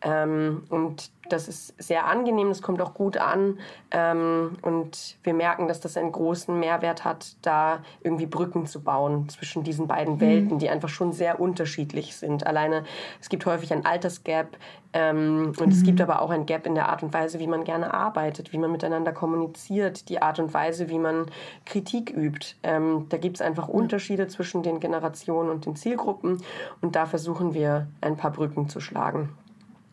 Ähm, 0.03 0.63
und 0.69 1.11
das 1.29 1.47
ist 1.47 1.81
sehr 1.81 2.05
angenehm, 2.05 2.49
das 2.49 2.61
kommt 2.61 2.81
auch 2.81 2.93
gut 2.93 3.17
an. 3.17 3.59
Ähm, 3.91 4.57
und 4.61 5.17
wir 5.23 5.33
merken, 5.33 5.67
dass 5.67 5.79
das 5.79 5.97
einen 5.97 6.11
großen 6.11 6.59
Mehrwert 6.59 7.05
hat, 7.05 7.37
da 7.41 7.79
irgendwie 8.01 8.25
Brücken 8.25 8.65
zu 8.65 8.81
bauen 8.81 9.29
zwischen 9.29 9.63
diesen 9.63 9.87
beiden 9.87 10.15
mhm. 10.15 10.21
Welten, 10.21 10.59
die 10.59 10.69
einfach 10.69 10.89
schon 10.89 11.13
sehr 11.13 11.39
unterschiedlich 11.39 12.15
sind. 12.15 12.45
Alleine, 12.45 12.83
es 13.21 13.29
gibt 13.29 13.45
häufig 13.45 13.71
ein 13.71 13.85
Altersgap 13.85 14.57
ähm, 14.91 15.53
und 15.57 15.67
mhm. 15.67 15.71
es 15.71 15.83
gibt 15.83 16.01
aber 16.01 16.21
auch 16.21 16.29
ein 16.29 16.45
Gap 16.45 16.67
in 16.67 16.75
der 16.75 16.89
Art 16.89 17.01
und 17.01 17.13
Weise, 17.13 17.39
wie 17.39 17.47
man 17.47 17.63
gerne 17.63 17.93
arbeitet, 17.93 18.51
wie 18.51 18.57
man 18.57 18.71
miteinander 18.71 19.13
kommuniziert, 19.13 20.09
die 20.09 20.21
Art 20.21 20.39
und 20.39 20.53
Weise, 20.53 20.89
wie 20.89 20.99
man 20.99 21.27
Kritik 21.65 22.11
übt. 22.15 22.55
Ähm, 22.63 23.07
da 23.09 23.17
gibt 23.17 23.37
es 23.37 23.41
einfach 23.41 23.69
Unterschiede 23.69 24.27
zwischen 24.27 24.61
den 24.61 24.81
Generationen 24.81 25.49
und 25.49 25.65
den 25.65 25.77
Zielgruppen 25.77 26.43
und 26.81 26.95
da 26.97 27.05
versuchen 27.05 27.53
wir 27.53 27.87
ein 28.01 28.17
paar 28.17 28.31
Brücken 28.31 28.67
zu 28.67 28.81
schlagen. 28.81 29.29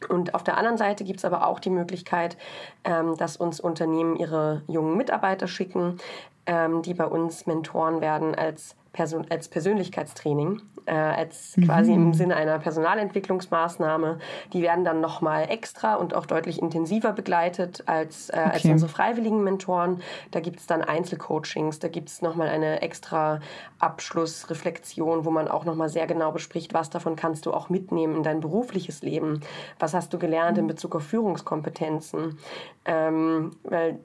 Und 0.08 0.34
auf 0.34 0.42
der 0.42 0.56
anderen 0.56 0.78
Seite 0.78 1.04
gibt 1.04 1.18
es 1.18 1.24
aber 1.24 1.46
auch 1.46 1.60
die 1.60 1.70
Möglichkeit, 1.70 2.36
ähm, 2.84 3.16
dass 3.16 3.36
uns 3.36 3.60
Unternehmen 3.60 4.16
ihre 4.16 4.62
jungen 4.66 4.96
Mitarbeiter 4.96 5.46
schicken, 5.46 5.98
ähm, 6.46 6.82
die 6.82 6.94
bei 6.94 7.06
uns 7.06 7.46
Mentoren 7.46 8.00
werden 8.00 8.34
als 8.34 8.76
Person, 8.92 9.26
als 9.30 9.48
Persönlichkeitstraining, 9.48 10.62
äh, 10.86 10.92
als 10.92 11.56
mhm. 11.56 11.64
quasi 11.64 11.92
im 11.92 12.14
Sinne 12.14 12.36
einer 12.36 12.58
Personalentwicklungsmaßnahme. 12.58 14.18
Die 14.52 14.62
werden 14.62 14.84
dann 14.84 15.00
nochmal 15.00 15.50
extra 15.50 15.94
und 15.94 16.14
auch 16.14 16.26
deutlich 16.26 16.60
intensiver 16.60 17.12
begleitet 17.12 17.84
als, 17.86 18.30
äh, 18.30 18.38
okay. 18.38 18.50
als 18.52 18.64
unsere 18.64 18.90
freiwilligen 18.90 19.42
Mentoren. 19.42 20.02
Da 20.30 20.40
gibt 20.40 20.60
es 20.60 20.66
dann 20.66 20.82
Einzelcoachings, 20.82 21.78
da 21.78 21.88
gibt 21.88 22.08
es 22.08 22.22
nochmal 22.22 22.48
eine 22.48 22.82
extra 22.82 23.40
Abschlussreflexion, 23.78 25.24
wo 25.24 25.30
man 25.30 25.48
auch 25.48 25.64
nochmal 25.64 25.88
sehr 25.88 26.06
genau 26.06 26.32
bespricht, 26.32 26.74
was 26.74 26.90
davon 26.90 27.16
kannst 27.16 27.46
du 27.46 27.52
auch 27.52 27.68
mitnehmen 27.68 28.16
in 28.16 28.22
dein 28.22 28.40
berufliches 28.40 29.02
Leben. 29.02 29.40
Was 29.78 29.94
hast 29.94 30.12
du 30.12 30.18
gelernt 30.18 30.58
in 30.58 30.64
mhm. 30.64 30.68
Bezug 30.68 30.96
auf 30.96 31.04
Führungskompetenzen? 31.04 32.38
Ähm, 32.84 33.52
weil 33.64 34.00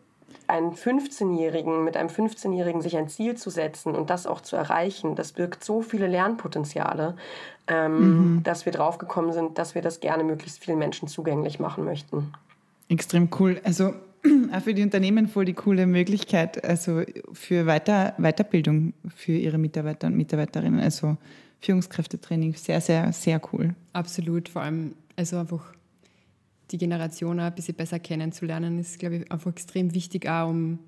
einen 0.47 0.73
15-Jährigen, 0.73 1.84
mit 1.84 1.97
einem 1.97 2.10
15-Jährigen 2.10 2.81
sich 2.81 2.97
ein 2.97 3.10
Ziel 3.10 3.36
zu 3.36 3.49
setzen 3.49 3.95
und 3.95 4.10
das 4.10 4.27
auch 4.27 4.41
zu 4.41 4.55
erreichen, 4.55 5.15
das 5.15 5.31
birgt 5.31 5.63
so 5.63 5.81
viele 5.81 6.08
Lernpotenziale, 6.08 7.15
ähm, 7.67 8.36
mhm. 8.36 8.43
dass 8.43 8.65
wir 8.65 8.71
draufgekommen 8.73 9.34
sind, 9.34 9.58
dass 9.58 9.75
wir 9.75 9.81
das 9.81 9.99
gerne 9.99 10.23
möglichst 10.23 10.63
vielen 10.63 10.79
Menschen 10.79 11.08
zugänglich 11.08 11.60
machen 11.60 11.86
möchten. 11.86 12.34
Extrem 12.89 13.29
cool. 13.39 13.60
Also 13.63 13.93
auch 14.51 14.62
für 14.62 14.73
die 14.73 14.84
Unternehmen 14.84 15.27
voll 15.27 15.45
die 15.45 15.53
coole 15.53 15.86
Möglichkeit, 15.88 16.63
also 16.63 17.01
für 17.34 17.65
Weiter, 17.65 18.13
Weiterbildung 18.17 18.93
für 19.15 19.34
ihre 19.34 19.58
Mitarbeiter 19.58 20.08
und 20.08 20.15
Mitarbeiterinnen, 20.15 20.79
also 20.79 21.17
Führungskräftetraining, 21.62 22.53
sehr, 22.53 22.81
sehr, 22.81 23.12
sehr 23.12 23.41
cool. 23.51 23.73
Absolut, 23.93 24.49
vor 24.49 24.62
allem, 24.62 24.93
also 25.15 25.38
einfach 25.38 25.73
die 26.71 26.78
Generation 26.78 27.39
ein 27.39 27.54
bisschen 27.54 27.75
besser 27.75 27.99
kennenzulernen, 27.99 28.80
ist, 28.80 28.99
glaube 28.99 29.17
ich, 29.17 29.32
einfach 29.32 29.51
extrem 29.51 29.93
wichtig, 29.93 30.28
auch 30.28 30.49
um, 30.49 30.80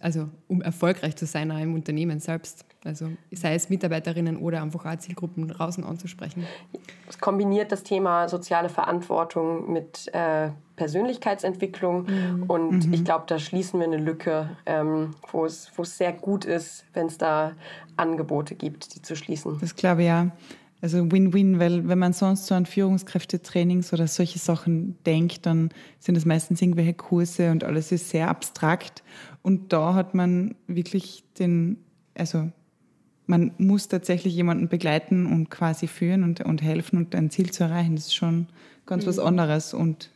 also, 0.00 0.28
um 0.48 0.62
erfolgreich 0.62 1.16
zu 1.16 1.26
sein 1.26 1.50
auch 1.50 1.60
im 1.60 1.74
Unternehmen 1.74 2.18
selbst. 2.18 2.64
Also 2.84 3.10
sei 3.32 3.54
es 3.54 3.68
Mitarbeiterinnen 3.68 4.36
oder 4.36 4.62
einfach 4.62 4.86
auch 4.86 4.96
Zielgruppen 4.96 5.48
draußen 5.48 5.84
anzusprechen. 5.84 6.46
Es 7.08 7.18
kombiniert 7.18 7.72
das 7.72 7.82
Thema 7.82 8.28
soziale 8.28 8.68
Verantwortung 8.68 9.72
mit 9.72 10.08
äh, 10.14 10.50
Persönlichkeitsentwicklung 10.76 12.06
mhm. 12.06 12.42
und 12.44 12.86
mhm. 12.86 12.92
ich 12.92 13.04
glaube, 13.04 13.24
da 13.26 13.38
schließen 13.38 13.80
wir 13.80 13.86
eine 13.86 13.96
Lücke, 13.96 14.56
ähm, 14.66 15.14
wo 15.30 15.44
es 15.44 15.70
sehr 15.82 16.12
gut 16.12 16.44
ist, 16.44 16.84
wenn 16.94 17.06
es 17.06 17.18
da 17.18 17.52
Angebote 17.96 18.54
gibt, 18.54 18.94
die 18.94 19.02
zu 19.02 19.16
schließen. 19.16 19.58
Das 19.60 19.74
glaube 19.74 20.02
ich 20.02 20.08
ja. 20.08 20.30
Also 20.82 21.10
Win-Win, 21.10 21.58
weil 21.58 21.88
wenn 21.88 21.98
man 21.98 22.12
sonst 22.12 22.46
so 22.46 22.54
an 22.54 22.66
Führungskräftetrainings 22.66 23.92
oder 23.92 24.06
solche 24.06 24.38
Sachen 24.38 24.96
denkt, 25.04 25.46
dann 25.46 25.70
sind 25.98 26.16
es 26.16 26.26
meistens 26.26 26.60
irgendwelche 26.60 26.94
Kurse 26.94 27.50
und 27.50 27.64
alles 27.64 27.92
ist 27.92 28.10
sehr 28.10 28.28
abstrakt. 28.28 29.02
Und 29.42 29.72
da 29.72 29.94
hat 29.94 30.14
man 30.14 30.54
wirklich 30.66 31.24
den, 31.38 31.78
also 32.14 32.50
man 33.26 33.52
muss 33.58 33.88
tatsächlich 33.88 34.34
jemanden 34.34 34.68
begleiten 34.68 35.26
und 35.26 35.50
quasi 35.50 35.86
führen 35.86 36.22
und, 36.22 36.40
und 36.42 36.62
helfen 36.62 36.98
und 36.98 37.14
ein 37.14 37.30
Ziel 37.30 37.50
zu 37.50 37.64
erreichen. 37.64 37.96
Das 37.96 38.06
ist 38.06 38.14
schon 38.14 38.46
ganz 38.84 39.04
mhm. 39.04 39.08
was 39.08 39.18
anderes 39.18 39.74
und 39.74 40.10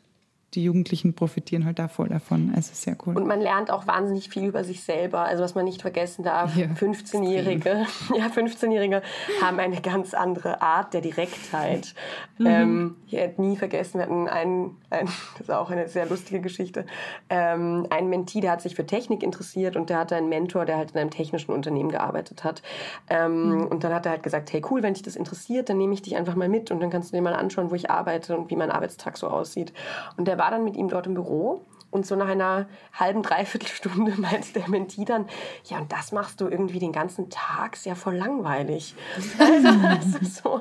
die 0.54 0.64
Jugendlichen 0.64 1.14
profitieren 1.14 1.64
halt 1.64 1.78
da 1.78 1.86
voll 1.86 2.08
davon. 2.08 2.52
Also 2.54 2.70
sehr 2.74 2.96
cool. 3.06 3.16
Und 3.16 3.26
man 3.26 3.40
lernt 3.40 3.70
auch 3.70 3.86
wahnsinnig 3.86 4.28
viel 4.28 4.46
über 4.46 4.64
sich 4.64 4.82
selber. 4.82 5.20
Also 5.20 5.44
was 5.44 5.54
man 5.54 5.64
nicht 5.64 5.80
vergessen 5.80 6.24
darf, 6.24 6.56
ja, 6.56 6.66
15-Jährige, 6.66 7.86
ja, 8.16 8.26
15-Jährige 8.26 9.02
haben 9.40 9.60
eine 9.60 9.80
ganz 9.80 10.12
andere 10.12 10.60
Art 10.60 10.92
der 10.92 11.02
Direktheit. 11.02 11.94
Mhm. 12.38 12.46
Ähm, 12.46 12.96
ich 13.06 13.12
hätte 13.12 13.40
nie 13.40 13.56
vergessen, 13.56 13.98
wir 13.98 14.06
hatten 14.06 14.28
einen, 14.28 14.76
einen, 14.90 15.06
das 15.38 15.42
ist 15.42 15.50
auch 15.50 15.70
eine 15.70 15.88
sehr 15.88 16.06
lustige 16.06 16.40
Geschichte, 16.40 16.84
ähm, 17.28 17.86
einen 17.90 18.08
Mentee, 18.08 18.40
der 18.40 18.52
hat 18.52 18.62
sich 18.62 18.74
für 18.74 18.86
Technik 18.86 19.22
interessiert 19.22 19.76
und 19.76 19.88
der 19.88 19.98
hatte 19.98 20.16
einen 20.16 20.28
Mentor, 20.28 20.64
der 20.64 20.78
halt 20.78 20.92
in 20.92 20.98
einem 20.98 21.10
technischen 21.10 21.52
Unternehmen 21.52 21.90
gearbeitet 21.90 22.42
hat. 22.42 22.62
Ähm, 23.08 23.50
mhm. 23.50 23.66
Und 23.66 23.84
dann 23.84 23.94
hat 23.94 24.04
er 24.04 24.12
halt 24.12 24.24
gesagt, 24.24 24.52
hey 24.52 24.62
cool, 24.68 24.82
wenn 24.82 24.94
dich 24.94 25.04
das 25.04 25.14
interessiert, 25.14 25.68
dann 25.68 25.78
nehme 25.78 25.94
ich 25.94 26.02
dich 26.02 26.16
einfach 26.16 26.34
mal 26.34 26.48
mit 26.48 26.72
und 26.72 26.80
dann 26.80 26.90
kannst 26.90 27.12
du 27.12 27.16
dir 27.16 27.22
mal 27.22 27.34
anschauen, 27.34 27.70
wo 27.70 27.76
ich 27.76 27.88
arbeite 27.88 28.36
und 28.36 28.50
wie 28.50 28.56
mein 28.56 28.72
Arbeitstag 28.72 29.16
so 29.16 29.28
aussieht. 29.28 29.72
Und 30.16 30.26
der 30.26 30.39
war 30.40 30.50
dann 30.50 30.64
mit 30.64 30.76
ihm 30.76 30.88
dort 30.88 31.06
im 31.06 31.14
Büro 31.14 31.64
und 31.90 32.06
so 32.06 32.16
nach 32.16 32.28
einer 32.28 32.66
halben, 32.92 33.22
dreiviertel 33.22 33.90
meint 34.16 34.54
der 34.54 34.68
Mentee 34.68 35.04
dann, 35.04 35.26
ja, 35.64 35.78
und 35.78 35.92
das 35.92 36.12
machst 36.12 36.40
du 36.40 36.48
irgendwie 36.48 36.78
den 36.78 36.92
ganzen 36.92 37.30
Tag, 37.30 37.76
sehr 37.76 37.96
voll 37.96 38.16
langweilig. 38.16 38.94
also, 39.38 40.18
so. 40.22 40.60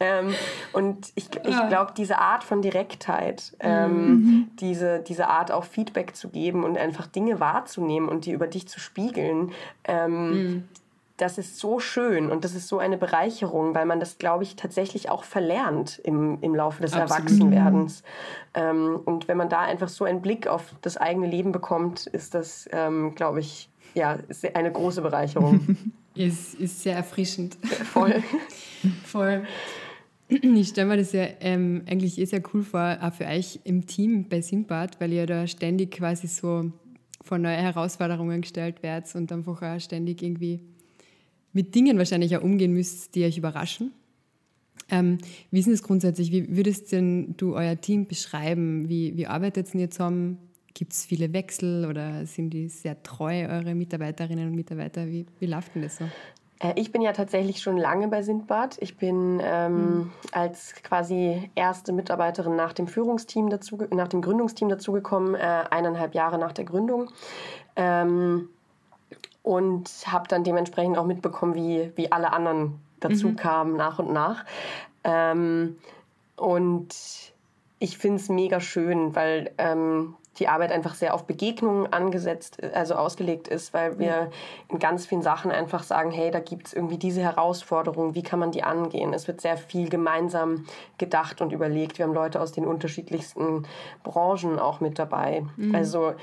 Ähm, 0.00 0.34
und 0.72 1.12
ich, 1.14 1.26
ich 1.34 1.68
glaube, 1.68 1.92
diese 1.96 2.18
Art 2.18 2.44
von 2.44 2.62
Direktheit, 2.62 3.54
ähm, 3.60 3.92
mhm. 3.92 4.50
diese, 4.58 5.00
diese 5.00 5.28
Art 5.28 5.52
auch 5.52 5.64
Feedback 5.64 6.16
zu 6.16 6.30
geben 6.30 6.64
und 6.64 6.78
einfach 6.78 7.06
Dinge 7.06 7.40
wahrzunehmen 7.40 8.08
und 8.08 8.24
die 8.24 8.32
über 8.32 8.46
dich 8.46 8.68
zu 8.68 8.80
spiegeln, 8.80 9.52
ähm, 9.84 10.30
mhm 10.30 10.68
das 11.20 11.38
ist 11.38 11.58
so 11.58 11.80
schön 11.80 12.30
und 12.30 12.44
das 12.44 12.54
ist 12.54 12.68
so 12.68 12.78
eine 12.78 12.96
Bereicherung, 12.96 13.74
weil 13.74 13.84
man 13.84 14.00
das, 14.00 14.16
glaube 14.16 14.42
ich, 14.44 14.56
tatsächlich 14.56 15.10
auch 15.10 15.24
verlernt 15.24 16.00
im, 16.02 16.38
im 16.40 16.54
Laufe 16.54 16.80
des 16.82 16.94
Absolut. 16.94 17.10
Erwachsenwerdens. 17.10 18.02
Ähm, 18.54 19.00
und 19.04 19.28
wenn 19.28 19.36
man 19.36 19.48
da 19.48 19.60
einfach 19.60 19.88
so 19.88 20.04
einen 20.04 20.22
Blick 20.22 20.46
auf 20.46 20.74
das 20.80 20.96
eigene 20.96 21.26
Leben 21.26 21.52
bekommt, 21.52 22.06
ist 22.06 22.34
das, 22.34 22.68
ähm, 22.72 23.14
glaube 23.14 23.40
ich, 23.40 23.68
ja, 23.94 24.18
eine 24.54 24.72
große 24.72 25.02
Bereicherung. 25.02 25.76
ist, 26.14 26.54
ist 26.54 26.82
sehr 26.82 26.96
erfrischend. 26.96 27.58
Voll. 27.64 28.22
Voll. 29.04 29.44
Ich 30.28 30.68
stelle 30.68 30.88
mir 30.88 30.96
das 30.96 31.12
ja 31.12 31.26
ähm, 31.40 31.82
eigentlich 31.90 32.18
eh 32.18 32.24
sehr 32.24 32.42
cool 32.54 32.62
vor, 32.62 32.98
auch 33.02 33.12
für 33.12 33.26
euch 33.26 33.60
im 33.64 33.86
Team 33.86 34.28
bei 34.28 34.40
Simbad, 34.40 35.00
weil 35.00 35.12
ihr 35.12 35.26
da 35.26 35.46
ständig 35.46 35.90
quasi 35.90 36.28
so 36.28 36.70
vor 37.22 37.38
neue 37.38 37.56
Herausforderungen 37.56 38.40
gestellt 38.40 38.82
werdet 38.82 39.14
und 39.14 39.30
einfach 39.32 39.60
auch 39.60 39.80
ständig 39.80 40.22
irgendwie 40.22 40.60
mit 41.52 41.74
Dingen 41.74 41.98
wahrscheinlich 41.98 42.36
auch 42.36 42.42
umgehen 42.42 42.72
müsst, 42.72 43.14
die 43.14 43.24
euch 43.24 43.38
überraschen. 43.38 43.92
Ähm, 44.90 45.18
wie 45.50 45.60
ist 45.60 45.68
es 45.68 45.82
grundsätzlich? 45.82 46.32
Wie 46.32 46.56
würdest 46.56 46.92
denn 46.92 47.34
du 47.36 47.54
euer 47.54 47.80
Team 47.80 48.06
beschreiben? 48.06 48.88
Wie, 48.88 49.16
wie 49.16 49.26
arbeitet 49.26 49.74
ihr 49.74 49.90
zusammen? 49.90 50.38
Gibt 50.74 50.92
es 50.92 51.04
viele 51.04 51.32
Wechsel 51.32 51.84
oder 51.84 52.26
sind 52.26 52.50
die 52.50 52.68
sehr 52.68 53.02
treu, 53.02 53.46
eure 53.48 53.74
Mitarbeiterinnen 53.74 54.48
und 54.48 54.54
Mitarbeiter? 54.54 55.06
Wie, 55.06 55.26
wie 55.38 55.46
läuft 55.46 55.74
denn 55.74 55.82
das 55.82 55.98
so? 55.98 56.04
Äh, 56.60 56.72
ich 56.76 56.92
bin 56.92 57.02
ja 57.02 57.12
tatsächlich 57.12 57.60
schon 57.60 57.76
lange 57.76 58.08
bei 58.08 58.22
Sindbad. 58.22 58.76
Ich 58.80 58.96
bin 58.96 59.40
ähm, 59.42 59.74
mhm. 59.74 60.12
als 60.32 60.74
quasi 60.82 61.50
erste 61.54 61.92
Mitarbeiterin 61.92 62.54
nach 62.54 62.72
dem 62.72 62.86
Führungsteam 62.86 63.50
dazu, 63.50 63.78
nach 63.90 64.08
dem 64.08 64.22
Gründungsteam 64.22 64.68
dazugekommen, 64.68 65.34
äh, 65.34 65.64
eineinhalb 65.70 66.14
Jahre 66.14 66.38
nach 66.38 66.52
der 66.52 66.64
Gründung. 66.64 67.10
Ähm, 67.76 68.48
und 69.50 69.90
habe 70.06 70.28
dann 70.28 70.44
dementsprechend 70.44 70.96
auch 70.96 71.06
mitbekommen, 71.06 71.56
wie, 71.56 71.90
wie 71.96 72.12
alle 72.12 72.32
anderen 72.32 72.78
dazu 73.00 73.30
mhm. 73.30 73.36
kamen 73.36 73.76
nach 73.76 73.98
und 73.98 74.12
nach. 74.12 74.44
Ähm, 75.02 75.76
und 76.36 76.94
ich 77.80 77.98
finde 77.98 78.18
es 78.18 78.28
mega 78.28 78.60
schön, 78.60 79.16
weil 79.16 79.50
ähm, 79.58 80.14
die 80.38 80.46
Arbeit 80.46 80.70
einfach 80.70 80.94
sehr 80.94 81.14
auf 81.14 81.24
Begegnungen 81.24 81.92
angesetzt, 81.92 82.62
also 82.62 82.94
ausgelegt 82.94 83.48
ist, 83.48 83.74
weil 83.74 83.98
wir 83.98 84.30
in 84.68 84.78
ganz 84.78 85.06
vielen 85.06 85.22
Sachen 85.22 85.50
einfach 85.50 85.82
sagen, 85.82 86.12
hey, 86.12 86.30
da 86.30 86.38
gibt 86.38 86.68
es 86.68 86.72
irgendwie 86.72 86.98
diese 86.98 87.20
Herausforderung, 87.20 88.14
wie 88.14 88.22
kann 88.22 88.38
man 88.38 88.52
die 88.52 88.62
angehen? 88.62 89.12
Es 89.12 89.26
wird 89.26 89.40
sehr 89.40 89.56
viel 89.56 89.88
gemeinsam 89.88 90.66
gedacht 90.96 91.40
und 91.40 91.52
überlegt. 91.52 91.98
Wir 91.98 92.06
haben 92.06 92.14
Leute 92.14 92.40
aus 92.40 92.52
den 92.52 92.66
unterschiedlichsten 92.66 93.66
Branchen 94.04 94.60
auch 94.60 94.78
mit 94.78 95.00
dabei. 95.00 95.42
Mhm. 95.56 95.74
Also 95.74 96.14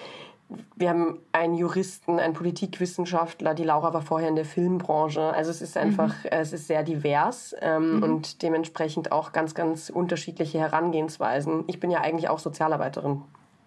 wir 0.76 0.90
haben 0.90 1.20
einen 1.34 1.56
Juristen, 1.56 2.20
einen 2.20 2.34
Politikwissenschaftler, 2.34 3.54
die 3.54 3.64
Laura 3.64 3.94
war 3.94 4.02
vorher 4.02 4.30
in 4.30 4.36
der 4.36 4.46
Filmbranche. 4.46 5.22
Also 5.22 5.52
es 5.52 5.62
ist 5.62 5.76
einfach, 5.76 6.14
mhm. 6.24 6.30
es 6.32 6.54
ist 6.54 6.68
sehr 6.68 6.84
divers 6.84 7.56
ähm, 7.62 7.98
mhm. 7.98 8.04
und 8.04 8.42
dementsprechend 8.44 9.12
auch 9.12 9.34
ganz, 9.34 9.56
ganz 9.56 9.90
unterschiedliche 9.90 10.60
Herangehensweisen. 10.60 11.66
Ich 11.68 11.80
bin 11.80 11.92
ja 11.92 12.00
eigentlich 12.02 12.30
auch 12.30 12.40
Sozialarbeiterin. 12.40 13.24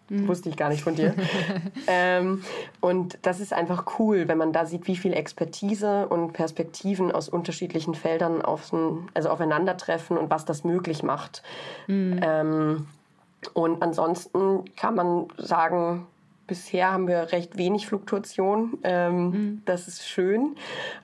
Mhm. 0.09 0.27
Wusste 0.27 0.49
ich 0.49 0.57
gar 0.57 0.71
nicht 0.71 0.83
von 0.83 0.95
dir. 0.95 1.15
ähm, 1.87 2.43
und 2.81 3.19
das 3.23 3.41
ist 3.41 3.53
einfach 3.53 3.99
cool, 3.99 4.27
wenn 4.27 4.39
man 4.39 4.53
da 4.53 4.65
sieht, 4.65 4.87
wie 4.87 4.97
viel 4.97 5.13
Expertise 5.13 6.09
und 6.09 6.33
Perspektiven 6.33 7.13
aus 7.13 7.29
unterschiedlichen 7.29 7.95
Feldern 7.95 8.43
auf, 8.43 8.73
also 9.15 9.29
aufeinandertreffen 9.29 10.17
und 10.17 10.31
was 10.31 10.47
das 10.47 10.65
möglich 10.65 11.03
macht. 11.03 11.43
Mhm. 11.87 12.21
Ähm, 12.23 12.87
und 13.55 13.83
ansonsten 13.83 14.65
kann 14.77 14.95
man 14.95 15.29
sagen, 15.39 16.07
bisher 16.51 16.93
haben 16.93 17.07
wir 17.07 17.31
recht 17.31 17.57
wenig 17.57 17.87
Fluktuation. 17.87 18.79
Ähm, 18.83 19.31
mhm. 19.31 19.63
Das 19.67 19.87
ist 19.87 20.07
schön 20.07 20.57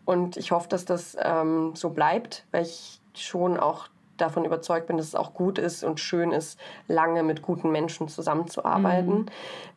und 0.04 0.36
ich 0.36 0.50
hoffe, 0.50 0.68
dass 0.68 0.84
das 0.84 1.16
ähm, 1.22 1.70
so 1.74 1.90
bleibt, 1.90 2.44
weil 2.50 2.64
ich 2.64 3.00
schon 3.14 3.56
auch 3.56 3.88
davon 4.16 4.44
überzeugt 4.44 4.88
bin, 4.88 4.96
dass 4.96 5.06
es 5.06 5.14
auch 5.14 5.34
gut 5.34 5.58
ist 5.58 5.84
und 5.84 6.00
schön 6.00 6.32
ist, 6.32 6.58
lange 6.88 7.22
mit 7.22 7.42
guten 7.42 7.70
Menschen 7.70 8.08
zusammenzuarbeiten. 8.08 9.18
Mhm. 9.20 9.26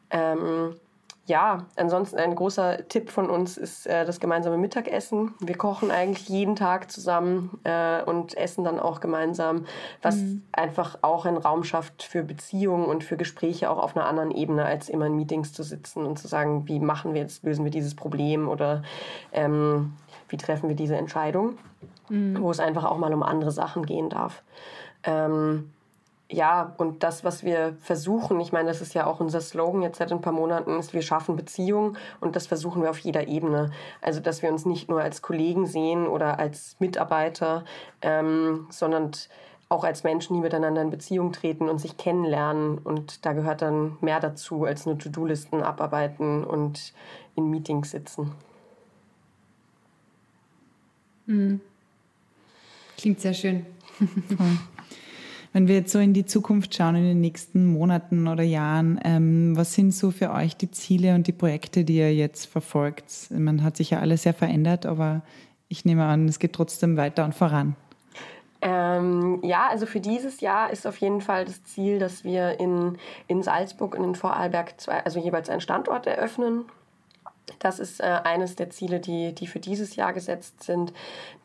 Ähm, 0.10 0.76
ja, 1.30 1.66
ansonsten 1.76 2.18
ein 2.18 2.34
großer 2.34 2.88
Tipp 2.90 3.12
von 3.12 3.30
uns 3.30 3.56
ist 3.56 3.86
äh, 3.86 4.04
das 4.04 4.20
gemeinsame 4.20 4.58
Mittagessen. 4.58 5.36
Wir 5.40 5.56
kochen 5.56 5.92
eigentlich 5.92 6.28
jeden 6.28 6.56
Tag 6.56 6.92
zusammen 6.92 7.60
äh, 7.64 8.02
und 8.04 8.36
essen 8.36 8.64
dann 8.64 8.80
auch 8.80 9.00
gemeinsam, 9.00 9.66
was 10.02 10.16
mhm. 10.16 10.42
einfach 10.52 10.98
auch 11.04 11.26
einen 11.26 11.38
Raum 11.38 11.64
schafft 11.64 12.02
für 12.02 12.24
Beziehungen 12.24 12.86
und 12.86 13.04
für 13.04 13.16
Gespräche 13.16 13.70
auch 13.70 13.78
auf 13.78 13.96
einer 13.96 14.08
anderen 14.08 14.32
Ebene, 14.32 14.66
als 14.66 14.90
immer 14.90 15.06
in 15.06 15.16
Meetings 15.16 15.54
zu 15.54 15.62
sitzen 15.62 16.06
und 16.06 16.18
zu 16.18 16.28
sagen, 16.28 16.68
wie 16.68 16.80
machen 16.80 17.14
wir 17.14 17.22
jetzt, 17.22 17.44
lösen 17.44 17.64
wir 17.64 17.72
dieses 17.72 17.96
Problem 17.96 18.50
oder 18.50 18.82
ähm, 19.32 19.94
wie 20.30 20.38
treffen 20.38 20.68
wir 20.68 20.76
diese 20.76 20.98
Entscheidung, 20.98 21.60
mhm. 22.10 22.42
wo 22.42 22.50
es 22.50 22.60
einfach 22.60 22.86
auch 22.86 22.98
mal 22.98 23.14
um 23.14 23.22
andere 23.22 23.52
Sachen 23.52 23.86
gehen 23.86 24.10
darf. 24.10 24.42
Ähm, 25.04 25.72
ja, 26.32 26.76
und 26.78 27.02
das, 27.02 27.24
was 27.24 27.44
wir 27.44 27.76
versuchen, 27.82 28.40
ich 28.40 28.52
meine, 28.52 28.70
das 28.70 28.82
ist 28.82 28.94
ja 28.94 29.08
auch 29.08 29.20
unser 29.20 29.42
Slogan 29.42 29.82
jetzt 29.82 29.98
seit 29.98 30.12
ein 30.12 30.22
paar 30.22 30.34
Monaten, 30.34 30.78
ist, 30.78 30.94
wir 30.94 31.02
schaffen 31.02 31.36
Beziehungen 31.36 31.98
und 32.20 32.36
das 32.36 32.46
versuchen 32.46 32.84
wir 32.84 32.92
auf 32.92 33.00
jeder 33.00 33.28
Ebene. 33.28 33.72
Also, 34.02 34.20
dass 34.20 34.44
wir 34.44 34.52
uns 34.52 34.66
nicht 34.66 34.90
nur 34.90 35.02
als 35.02 35.24
Kollegen 35.24 35.66
sehen 35.66 36.08
oder 36.08 36.38
als 36.38 36.76
Mitarbeiter, 36.80 37.66
ähm, 38.04 38.68
sondern 38.70 39.12
auch 39.70 39.84
als 39.84 40.04
Menschen, 40.04 40.36
die 40.36 40.42
miteinander 40.42 40.84
in 40.84 40.92
Beziehung 40.92 41.32
treten 41.32 41.68
und 41.68 41.80
sich 41.80 41.98
kennenlernen. 41.98 42.78
Und 42.78 43.26
da 43.26 43.34
gehört 43.34 43.64
dann 43.64 43.98
mehr 44.02 44.20
dazu, 44.20 44.66
als 44.66 44.86
nur 44.86 45.00
To-Do-Listen 45.00 45.64
abarbeiten 45.64 46.44
und 46.44 46.94
in 47.36 47.50
Meetings 47.50 47.92
sitzen. 47.92 48.32
Mhm. 51.26 51.62
Klingt 52.98 53.20
sehr 53.20 53.34
schön. 53.34 53.66
Wenn 55.52 55.68
wir 55.68 55.76
jetzt 55.76 55.92
so 55.92 56.00
in 56.00 56.14
die 56.14 56.26
Zukunft 56.26 56.76
schauen, 56.76 56.96
in 56.96 57.04
den 57.04 57.22
nächsten 57.22 57.66
Monaten 57.66 58.28
oder 58.28 58.44
Jahren, 58.44 59.00
ähm, 59.04 59.58
was 59.58 59.74
sind 59.74 59.94
so 59.94 60.12
für 60.12 60.32
euch 60.32 60.56
die 60.56 60.70
Ziele 60.70 61.16
und 61.16 61.26
die 61.26 61.32
Projekte, 61.32 61.84
die 61.84 61.98
ihr 61.98 62.14
jetzt 62.14 62.46
verfolgt? 62.46 63.32
Man 63.32 63.64
hat 63.64 63.76
sich 63.76 63.90
ja 63.90 64.00
alles 64.00 64.24
sehr 64.24 64.36
verändert, 64.36 64.86
aber 64.86 65.22
ich 65.68 65.86
nehme 65.86 66.06
an, 66.06 66.28
es 66.28 66.38
geht 66.38 66.54
trotzdem 66.54 66.98
weiter 66.98 67.26
und 67.26 67.34
voran. 67.34 67.76
Ähm, 68.62 69.40
ja, 69.42 69.70
also 69.70 69.86
für 69.86 70.02
dieses 70.02 70.42
Jahr 70.42 70.70
ist 70.70 70.86
auf 70.86 70.98
jeden 70.98 71.22
Fall 71.22 71.46
das 71.46 71.64
Ziel, 71.64 71.98
dass 71.98 72.24
wir 72.24 72.60
in, 72.60 72.98
in 73.28 73.42
Salzburg 73.42 73.98
und 73.98 74.04
in 74.04 74.16
Vorarlberg 74.16 74.80
zwei, 74.80 75.04
also 75.04 75.20
jeweils 75.20 75.50
einen 75.50 75.62
Standort 75.62 76.06
eröffnen. 76.08 76.66
Das 77.60 77.80
ist 77.80 78.02
äh, 78.02 78.20
eines 78.24 78.56
der 78.56 78.70
Ziele, 78.70 79.00
die, 79.00 79.34
die 79.34 79.48
für 79.48 79.60
dieses 79.60 79.96
Jahr 79.96 80.14
gesetzt 80.14 80.64
sind. 80.64 80.94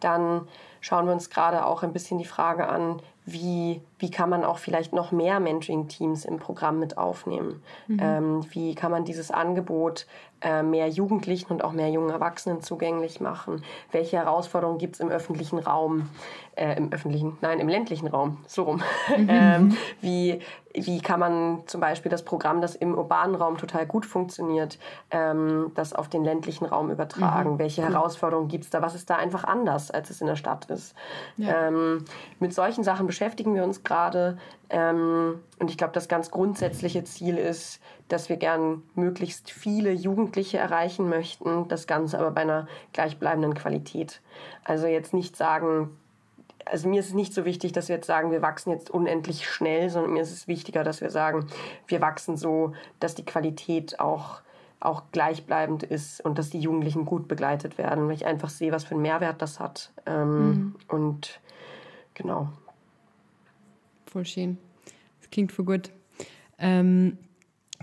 Dann 0.00 0.48
schauen 0.80 1.06
wir 1.06 1.12
uns 1.12 1.30
gerade 1.30 1.64
auch 1.64 1.82
ein 1.82 1.92
bisschen 1.92 2.18
die 2.18 2.24
Frage 2.24 2.68
an, 2.68 3.00
wie, 3.26 3.80
wie 4.04 4.10
kann 4.10 4.28
man 4.28 4.44
auch 4.44 4.58
vielleicht 4.58 4.92
noch 4.92 5.12
mehr 5.12 5.40
Mentoring-Teams 5.40 6.26
im 6.26 6.38
Programm 6.38 6.78
mit 6.78 6.98
aufnehmen? 6.98 7.62
Mhm. 7.88 7.98
Ähm, 8.02 8.46
wie 8.50 8.74
kann 8.74 8.90
man 8.90 9.06
dieses 9.06 9.30
Angebot 9.30 10.06
äh, 10.42 10.62
mehr 10.62 10.88
Jugendlichen 10.88 11.50
und 11.50 11.64
auch 11.64 11.72
mehr 11.72 11.88
jungen 11.88 12.10
Erwachsenen 12.10 12.60
zugänglich 12.60 13.22
machen? 13.22 13.64
Welche 13.92 14.18
Herausforderungen 14.18 14.76
gibt 14.76 14.96
es 14.96 15.00
im 15.00 15.08
öffentlichen 15.08 15.58
Raum? 15.58 16.10
Äh, 16.56 16.76
Im 16.76 16.92
öffentlichen, 16.92 17.36
nein, 17.40 17.58
im 17.58 17.66
ländlichen 17.66 18.06
Raum, 18.06 18.36
so 18.46 18.62
rum. 18.62 18.82
Mhm. 19.16 19.26
ähm, 19.28 19.76
wie, 20.00 20.38
wie 20.72 21.00
kann 21.00 21.18
man 21.18 21.64
zum 21.66 21.80
Beispiel 21.80 22.12
das 22.12 22.24
Programm, 22.24 22.60
das 22.60 22.76
im 22.76 22.94
urbanen 22.94 23.34
Raum 23.34 23.58
total 23.58 23.86
gut 23.86 24.06
funktioniert, 24.06 24.78
ähm, 25.10 25.72
das 25.74 25.94
auf 25.94 26.08
den 26.08 26.22
ländlichen 26.22 26.64
Raum 26.64 26.90
übertragen? 26.92 27.54
Mhm. 27.54 27.58
Welche 27.58 27.82
Herausforderungen 27.82 28.46
gibt 28.46 28.64
es 28.64 28.70
da? 28.70 28.82
Was 28.82 28.94
ist 28.94 29.10
da 29.10 29.16
einfach 29.16 29.42
anders, 29.42 29.90
als 29.90 30.10
es 30.10 30.20
in 30.20 30.28
der 30.28 30.36
Stadt 30.36 30.66
ist? 30.66 30.94
Ja. 31.38 31.66
Ähm, 31.66 32.04
mit 32.38 32.54
solchen 32.54 32.84
Sachen 32.84 33.08
beschäftigen 33.08 33.56
wir 33.56 33.64
uns 33.64 33.82
gerade. 33.82 33.93
Ähm, 34.70 35.40
und 35.58 35.70
ich 35.70 35.78
glaube, 35.78 35.92
das 35.92 36.08
ganz 36.08 36.30
grundsätzliche 36.30 37.04
Ziel 37.04 37.38
ist, 37.38 37.80
dass 38.08 38.28
wir 38.28 38.36
gern 38.36 38.82
möglichst 38.94 39.50
viele 39.50 39.92
Jugendliche 39.92 40.58
erreichen 40.58 41.08
möchten. 41.08 41.68
Das 41.68 41.86
Ganze 41.86 42.18
aber 42.18 42.30
bei 42.30 42.42
einer 42.42 42.66
gleichbleibenden 42.92 43.54
Qualität. 43.54 44.20
Also 44.64 44.86
jetzt 44.86 45.14
nicht 45.14 45.36
sagen, 45.36 45.96
also 46.66 46.88
mir 46.88 47.00
ist 47.00 47.08
es 47.08 47.14
nicht 47.14 47.34
so 47.34 47.44
wichtig, 47.44 47.72
dass 47.72 47.88
wir 47.88 47.96
jetzt 47.96 48.06
sagen, 48.06 48.30
wir 48.30 48.42
wachsen 48.42 48.72
jetzt 48.72 48.90
unendlich 48.90 49.48
schnell, 49.48 49.90
sondern 49.90 50.14
mir 50.14 50.22
ist 50.22 50.32
es 50.32 50.48
wichtiger, 50.48 50.82
dass 50.82 51.00
wir 51.00 51.10
sagen, 51.10 51.46
wir 51.86 52.00
wachsen 52.00 52.36
so, 52.36 52.72
dass 53.00 53.14
die 53.14 53.24
Qualität 53.24 54.00
auch 54.00 54.42
auch 54.80 55.04
gleichbleibend 55.12 55.82
ist 55.82 56.22
und 56.22 56.36
dass 56.38 56.50
die 56.50 56.60
Jugendlichen 56.60 57.06
gut 57.06 57.26
begleitet 57.26 57.78
werden, 57.78 58.06
weil 58.06 58.16
ich 58.16 58.26
einfach 58.26 58.50
sehe, 58.50 58.70
was 58.70 58.84
für 58.84 58.90
einen 58.90 59.00
Mehrwert 59.00 59.40
das 59.40 59.58
hat. 59.58 59.92
Ähm, 60.04 60.48
mhm. 60.48 60.74
Und 60.88 61.40
genau 62.12 62.48
voll 64.14 64.24
schön. 64.24 64.58
Das 65.20 65.28
klingt 65.30 65.50
voll 65.50 65.64
gut. 65.64 65.90
Ähm, 66.58 67.18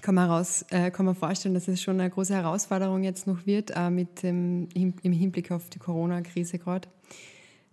kann 0.02 0.16
man, 0.16 0.30
raus, 0.30 0.66
äh, 0.70 0.90
kann 0.90 1.06
man 1.06 1.14
vorstellen, 1.14 1.54
dass 1.54 1.68
es 1.68 1.82
schon 1.82 2.00
eine 2.00 2.10
große 2.10 2.34
Herausforderung 2.34 3.04
jetzt 3.04 3.28
noch 3.28 3.46
wird, 3.46 3.72
äh, 3.76 3.90
mit 3.90 4.24
dem, 4.24 4.70
im 4.74 5.12
Hinblick 5.12 5.52
auf 5.52 5.70
die 5.70 5.78
Corona-Krise 5.78 6.58
gerade. 6.58 6.88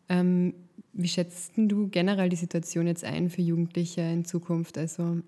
Ähm, 0.09 0.55
wie 0.92 1.07
schätzt 1.07 1.53
du 1.57 1.88
generell 1.88 2.29
die 2.29 2.37
Situation 2.37 2.88
jetzt 2.88 3.05
ein 3.05 3.31
für 3.31 3.42
Jugendliche 3.42 4.01
in 4.01 4.25
Zukunft? 4.25 4.77
Also, 4.77 5.18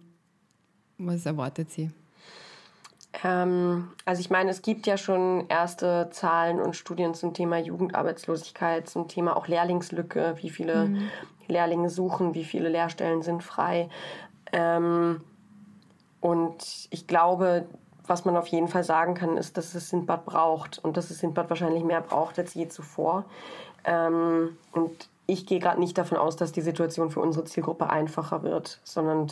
was 0.98 1.24
erwartet 1.24 1.70
sie? 1.70 1.90
Ähm, 3.22 3.90
also 4.04 4.20
ich 4.20 4.30
meine, 4.30 4.50
es 4.50 4.62
gibt 4.62 4.88
ja 4.88 4.96
schon 4.96 5.46
erste 5.48 6.10
Zahlen 6.10 6.60
und 6.60 6.74
Studien 6.74 7.14
zum 7.14 7.32
Thema 7.32 7.58
Jugendarbeitslosigkeit, 7.58 8.88
zum 8.88 9.06
Thema 9.06 9.36
auch 9.36 9.46
Lehrlingslücke, 9.46 10.36
wie 10.40 10.50
viele 10.50 10.88
mhm. 10.88 11.10
Lehrlinge 11.50 11.90
suchen, 11.90 12.34
wie 12.34 12.44
viele 12.44 12.68
Lehrstellen 12.68 13.22
sind 13.22 13.42
frei. 13.42 13.88
Ähm, 14.52 15.20
und 16.20 16.88
ich 16.90 17.06
glaube, 17.06 17.66
was 18.06 18.24
man 18.24 18.36
auf 18.36 18.48
jeden 18.48 18.68
Fall 18.68 18.84
sagen 18.84 19.14
kann, 19.14 19.36
ist, 19.36 19.56
dass 19.56 19.74
es 19.74 19.88
Sindbad 19.88 20.26
braucht 20.26 20.78
und 20.78 20.96
dass 20.96 21.10
es 21.10 21.18
Sindbad 21.18 21.48
wahrscheinlich 21.48 21.84
mehr 21.84 22.00
braucht 22.00 22.38
als 22.38 22.54
je 22.54 22.68
zuvor. 22.68 23.24
Ähm, 23.84 24.56
und 24.72 25.08
ich 25.26 25.46
gehe 25.46 25.60
gerade 25.60 25.78
nicht 25.78 25.96
davon 25.96 26.18
aus, 26.18 26.36
dass 26.36 26.52
die 26.52 26.60
Situation 26.60 27.10
für 27.10 27.20
unsere 27.20 27.44
Zielgruppe 27.44 27.88
einfacher 27.88 28.42
wird, 28.42 28.80
sondern 28.82 29.28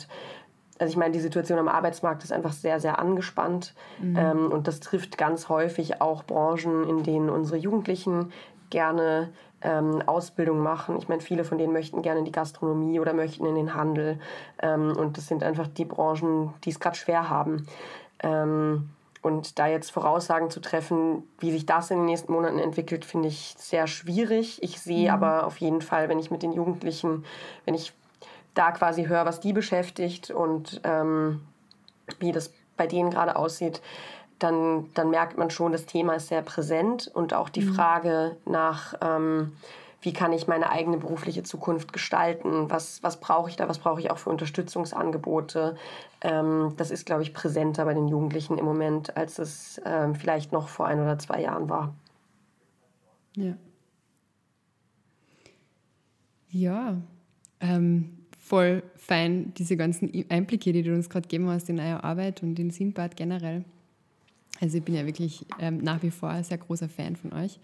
also 0.79 0.91
ich 0.91 0.97
meine, 0.97 1.11
die 1.11 1.19
Situation 1.19 1.59
am 1.59 1.67
Arbeitsmarkt 1.67 2.23
ist 2.23 2.31
einfach 2.31 2.53
sehr, 2.53 2.79
sehr 2.79 2.99
angespannt. 2.99 3.73
Mhm. 4.01 4.17
Ähm, 4.17 4.51
und 4.51 4.67
das 4.67 4.79
trifft 4.79 5.17
ganz 5.17 5.49
häufig 5.49 6.01
auch 6.01 6.23
Branchen, 6.23 6.87
in 6.87 7.03
denen 7.03 7.29
unsere 7.29 7.57
Jugendlichen 7.57 8.31
gerne 8.69 9.29
ähm, 9.61 10.01
Ausbildung 10.05 10.59
machen. 10.59 10.97
Ich 10.97 11.09
meine, 11.09 11.21
viele 11.21 11.43
von 11.43 11.57
denen 11.57 11.73
möchten 11.73 12.01
gerne 12.01 12.19
in 12.19 12.25
die 12.25 12.31
Gastronomie 12.31 12.99
oder 12.99 13.13
möchten 13.13 13.45
in 13.45 13.55
den 13.55 13.75
Handel. 13.75 14.19
Ähm, 14.61 14.95
und 14.95 15.17
das 15.17 15.27
sind 15.27 15.43
einfach 15.43 15.67
die 15.67 15.85
Branchen, 15.85 16.53
die 16.63 16.69
es 16.69 16.79
gerade 16.79 16.95
schwer 16.95 17.29
haben. 17.29 17.67
Ähm, 18.21 18.89
und 19.21 19.59
da 19.59 19.67
jetzt 19.67 19.91
Voraussagen 19.91 20.49
zu 20.49 20.61
treffen, 20.61 21.23
wie 21.39 21.51
sich 21.51 21.65
das 21.65 21.91
in 21.91 21.97
den 21.97 22.05
nächsten 22.05 22.31
Monaten 22.31 22.57
entwickelt, 22.57 23.03
finde 23.03 23.27
ich 23.27 23.53
sehr 23.57 23.85
schwierig. 23.85 24.63
Ich 24.63 24.79
sehe 24.79 25.09
mhm. 25.09 25.13
aber 25.13 25.45
auf 25.45 25.57
jeden 25.57 25.81
Fall, 25.81 26.07
wenn 26.07 26.19
ich 26.19 26.31
mit 26.31 26.41
den 26.41 26.53
Jugendlichen, 26.53 27.25
wenn 27.65 27.75
ich 27.75 27.91
da 28.53 28.71
quasi 28.71 29.05
höre, 29.05 29.25
was 29.25 29.39
die 29.39 29.53
beschäftigt 29.53 30.31
und 30.31 30.81
ähm, 30.83 31.41
wie 32.19 32.31
das 32.31 32.51
bei 32.77 32.87
denen 32.87 33.09
gerade 33.09 33.35
aussieht, 33.35 33.81
dann, 34.39 34.89
dann 34.93 35.09
merkt 35.09 35.37
man 35.37 35.49
schon, 35.49 35.71
das 35.71 35.85
Thema 35.85 36.13
ist 36.13 36.29
sehr 36.29 36.41
präsent 36.41 37.09
und 37.13 37.33
auch 37.33 37.49
die 37.49 37.61
mhm. 37.61 37.73
Frage 37.73 38.37
nach, 38.45 38.93
ähm, 39.01 39.51
wie 40.01 40.13
kann 40.13 40.31
ich 40.31 40.47
meine 40.47 40.69
eigene 40.69 40.97
berufliche 40.97 41.43
Zukunft 41.43 41.91
gestalten, 41.91 42.69
was, 42.69 43.03
was 43.03 43.19
brauche 43.19 43.49
ich 43.49 43.57
da, 43.57 43.67
was 43.67 43.79
brauche 43.79 43.99
ich 43.99 44.11
auch 44.11 44.17
für 44.17 44.29
Unterstützungsangebote. 44.29 45.75
Ähm, 46.21 46.73
das 46.77 46.89
ist, 46.89 47.05
glaube 47.05 47.21
ich, 47.21 47.33
präsenter 47.33 47.83
bei 47.83 47.93
den 47.93 48.07
Jugendlichen 48.07 48.57
im 48.57 48.65
Moment, 48.65 49.17
als 49.17 49.39
es 49.39 49.81
ähm, 49.85 50.15
vielleicht 50.15 50.53
noch 50.53 50.69
vor 50.69 50.87
ein 50.87 51.01
oder 51.01 51.19
zwei 51.19 51.41
Jahren 51.41 51.69
war. 51.69 51.93
Ja. 53.35 53.53
Ja, 56.51 56.95
ähm, 57.59 58.18
voll 58.49 58.81
fein, 58.95 59.53
diese 59.53 59.77
ganzen 59.77 60.11
Einblicke, 60.29 60.73
die 60.73 60.81
du 60.81 60.95
uns 60.95 61.07
gerade 61.07 61.27
gegeben 61.27 61.47
hast 61.49 61.69
in 61.69 61.79
eure 61.79 62.03
Arbeit 62.03 62.41
und 62.41 62.57
in 62.57 62.71
Sindbad 62.71 63.15
generell. 63.15 63.63
Also 64.59 64.79
ich 64.79 64.83
bin 64.83 64.95
ja 64.95 65.05
wirklich 65.05 65.45
ähm, 65.59 65.77
nach 65.77 66.01
wie 66.01 66.09
vor 66.09 66.29
ein 66.29 66.43
sehr 66.43 66.57
großer 66.57 66.89
Fan 66.89 67.15
von 67.15 67.31
euch. 67.31 67.59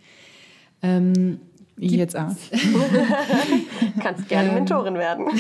Ähm, 0.84 1.40
ich 1.78 1.92
jetzt 1.92 2.16
auch. 2.16 2.30
Kannst 4.00 4.30
gerne 4.30 4.50
ähm, 4.50 4.56
Mentorin 4.56 4.94
werden. 4.94 5.26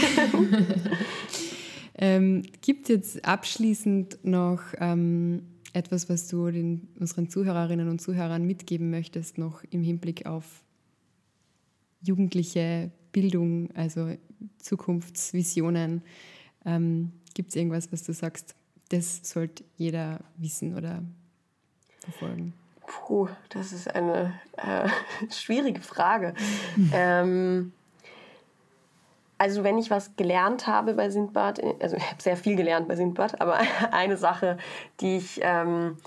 ähm, 1.99 2.41
gibt 2.61 2.89
jetzt 2.89 3.23
abschließend 3.23 4.17
noch 4.23 4.61
ähm, 4.79 5.43
etwas, 5.73 6.09
was 6.09 6.27
du 6.27 6.49
den, 6.49 6.87
unseren 6.99 7.29
Zuhörerinnen 7.29 7.87
und 7.87 8.01
Zuhörern 8.01 8.47
mitgeben 8.47 8.89
möchtest, 8.89 9.37
noch 9.37 9.63
im 9.69 9.83
Hinblick 9.83 10.25
auf 10.25 10.63
jugendliche 12.01 12.89
Bildung, 13.11 13.69
also 13.75 14.09
Zukunftsvisionen? 14.59 16.01
Ähm, 16.65 17.11
gibt 17.33 17.49
es 17.49 17.55
irgendwas, 17.55 17.91
was 17.91 18.03
du 18.03 18.13
sagst, 18.13 18.55
das 18.89 19.21
sollte 19.23 19.63
jeder 19.77 20.19
wissen 20.37 20.75
oder 20.75 21.03
verfolgen? 21.99 22.53
Puh, 22.85 23.27
das 23.49 23.71
ist 23.71 23.93
eine 23.93 24.33
äh, 24.57 24.87
schwierige 25.31 25.81
Frage. 25.81 26.33
ähm, 26.93 27.71
also 29.37 29.63
wenn 29.63 29.77
ich 29.77 29.91
was 29.91 30.15
gelernt 30.15 30.67
habe 30.67 30.93
bei 30.93 31.09
Sindbad, 31.09 31.61
also 31.81 31.97
ich 31.97 32.09
habe 32.09 32.21
sehr 32.21 32.37
viel 32.37 32.55
gelernt 32.55 32.87
bei 32.87 32.95
Sindbad, 32.95 33.41
aber 33.41 33.59
eine 33.91 34.17
Sache, 34.17 34.57
die 35.01 35.17
ich 35.17 35.39
ähm, 35.41 35.97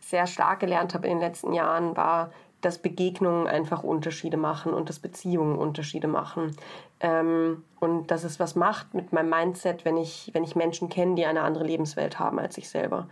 sehr 0.00 0.26
stark 0.26 0.60
gelernt 0.60 0.94
habe 0.94 1.06
in 1.06 1.14
den 1.14 1.20
letzten 1.20 1.52
Jahren, 1.52 1.96
war, 1.96 2.32
dass 2.60 2.78
Begegnungen 2.78 3.46
einfach 3.46 3.82
Unterschiede 3.82 4.36
machen 4.36 4.72
und 4.72 4.88
dass 4.88 4.98
Beziehungen 4.98 5.56
Unterschiede 5.56 6.08
machen. 6.08 6.56
Ähm, 7.00 7.64
und 7.78 8.10
dass 8.10 8.24
es 8.24 8.38
was 8.38 8.54
macht 8.54 8.94
mit 8.94 9.12
meinem 9.12 9.30
Mindset, 9.30 9.84
wenn 9.84 9.96
ich, 9.96 10.30
wenn 10.34 10.44
ich 10.44 10.54
Menschen 10.54 10.88
kenne, 10.88 11.14
die 11.14 11.24
eine 11.24 11.42
andere 11.42 11.64
Lebenswelt 11.64 12.18
haben 12.18 12.38
als 12.38 12.58
ich 12.58 12.68
selber. 12.68 13.08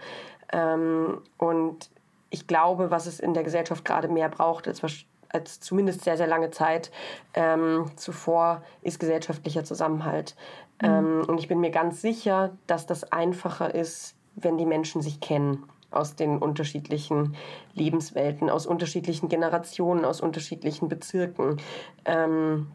Ähm, 0.53 1.23
und 1.39 1.91
ich 2.31 2.47
glaube, 2.47 2.91
was 2.91 3.07
es 3.07 3.21
in 3.21 3.35
der 3.35 3.45
Gesellschaft 3.45 3.85
gerade 3.85 4.09
mehr 4.09 4.29
braucht, 4.29 4.69
als, 4.69 4.83
als 5.31 5.61
zumindest 5.61 6.05
sehr, 6.05 6.17
sehr 6.17 6.27
lange 6.27 6.51
Zeit 6.51 6.91
ähm, 7.35 7.91
zuvor, 7.97 8.63
ist 8.83 9.01
gesellschaftlicher 9.01 9.65
Zusammenhalt. 9.65 10.37
Mhm. 10.83 10.89
Ähm, 10.89 11.25
und 11.27 11.39
ich 11.39 11.49
bin 11.49 11.61
mir 11.61 11.71
ganz 11.71 12.03
sicher, 12.03 12.51
dass 12.67 12.87
das 12.87 13.11
einfacher 13.13 13.75
ist, 13.75 14.15
wenn 14.37 14.59
die 14.59 14.67
Menschen 14.67 15.03
sich 15.03 15.21
kennen 15.21 15.65
aus 15.91 16.17
den 16.17 16.39
unterschiedlichen 16.39 17.35
Lebenswelten, 17.73 18.51
aus 18.51 18.67
unterschiedlichen 18.67 19.29
Generationen, 19.29 20.05
aus 20.05 20.21
unterschiedlichen 20.21 20.89
Bezirken. 20.89 21.57
Ähm, 22.05 22.67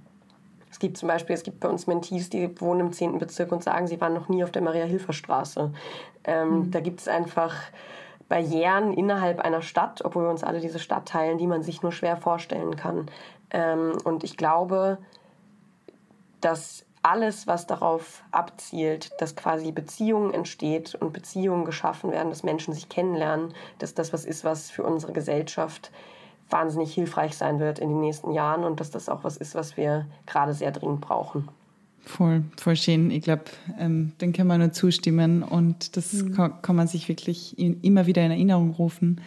es 0.73 0.79
gibt 0.79 0.97
zum 0.97 1.07
Beispiel, 1.07 1.35
es 1.35 1.43
gibt 1.43 1.59
bei 1.59 1.69
uns 1.69 1.85
Mentees, 1.85 2.31
die 2.31 2.59
wohnen 2.59 2.79
im 2.79 2.91
10. 2.91 3.19
Bezirk 3.19 3.51
und 3.51 3.63
sagen, 3.63 3.85
sie 3.85 4.01
waren 4.01 4.15
noch 4.15 4.27
nie 4.27 4.43
auf 4.43 4.49
der 4.49 4.63
Maria-Hilfer-Straße. 4.63 5.71
Ähm, 6.23 6.49
mhm. 6.49 6.71
Da 6.71 6.79
gibt 6.79 6.99
es 6.99 7.07
einfach 7.07 7.53
Barrieren 8.27 8.91
innerhalb 8.91 9.39
einer 9.39 9.61
Stadt, 9.61 10.03
obwohl 10.03 10.23
wir 10.23 10.31
uns 10.31 10.43
alle 10.43 10.61
diese 10.61 10.79
Stadt 10.79 11.07
teilen, 11.07 11.37
die 11.37 11.45
man 11.45 11.61
sich 11.61 11.83
nur 11.83 11.91
schwer 11.91 12.17
vorstellen 12.17 12.75
kann. 12.75 13.05
Ähm, 13.51 13.99
und 14.03 14.23
ich 14.23 14.35
glaube, 14.35 14.97
dass 16.41 16.87
alles, 17.03 17.45
was 17.45 17.67
darauf 17.67 18.23
abzielt, 18.31 19.11
dass 19.21 19.35
quasi 19.35 19.71
Beziehungen 19.71 20.33
entsteht 20.33 20.95
und 20.95 21.13
Beziehungen 21.13 21.65
geschaffen 21.65 22.11
werden, 22.11 22.29
dass 22.29 22.41
Menschen 22.41 22.73
sich 22.73 22.89
kennenlernen, 22.89 23.53
dass 23.77 23.93
das 23.93 24.11
was 24.11 24.25
ist, 24.25 24.43
was 24.43 24.71
für 24.71 24.81
unsere 24.81 25.13
Gesellschaft 25.13 25.91
wahnsinnig 26.53 26.93
hilfreich 26.93 27.35
sein 27.35 27.59
wird 27.59 27.79
in 27.79 27.89
den 27.89 27.99
nächsten 27.99 28.31
Jahren 28.31 28.63
und 28.63 28.79
dass 28.79 28.91
das 28.91 29.09
auch 29.09 29.23
was 29.23 29.35
ist, 29.35 29.55
was 29.55 29.75
wir 29.75 30.05
gerade 30.25 30.53
sehr 30.53 30.71
dringend 30.71 31.01
brauchen. 31.01 31.49
Voll, 32.05 32.43
voll 32.57 32.75
schön. 32.75 33.11
Ich 33.11 33.23
glaube, 33.23 33.45
ähm, 33.79 34.11
den 34.21 34.33
kann 34.33 34.45
man 34.47 34.59
nur 34.59 34.71
zustimmen 34.71 35.41
und 35.41 35.97
das 35.97 36.13
mhm. 36.13 36.33
kann, 36.33 36.61
kann, 36.61 36.75
man 36.75 36.87
sich 36.87 37.09
wirklich 37.09 37.57
in, 37.57 37.81
immer 37.81 38.05
wieder 38.05 38.23
in 38.23 38.31
Erinnerung 38.31 38.71
rufen. 38.71 39.21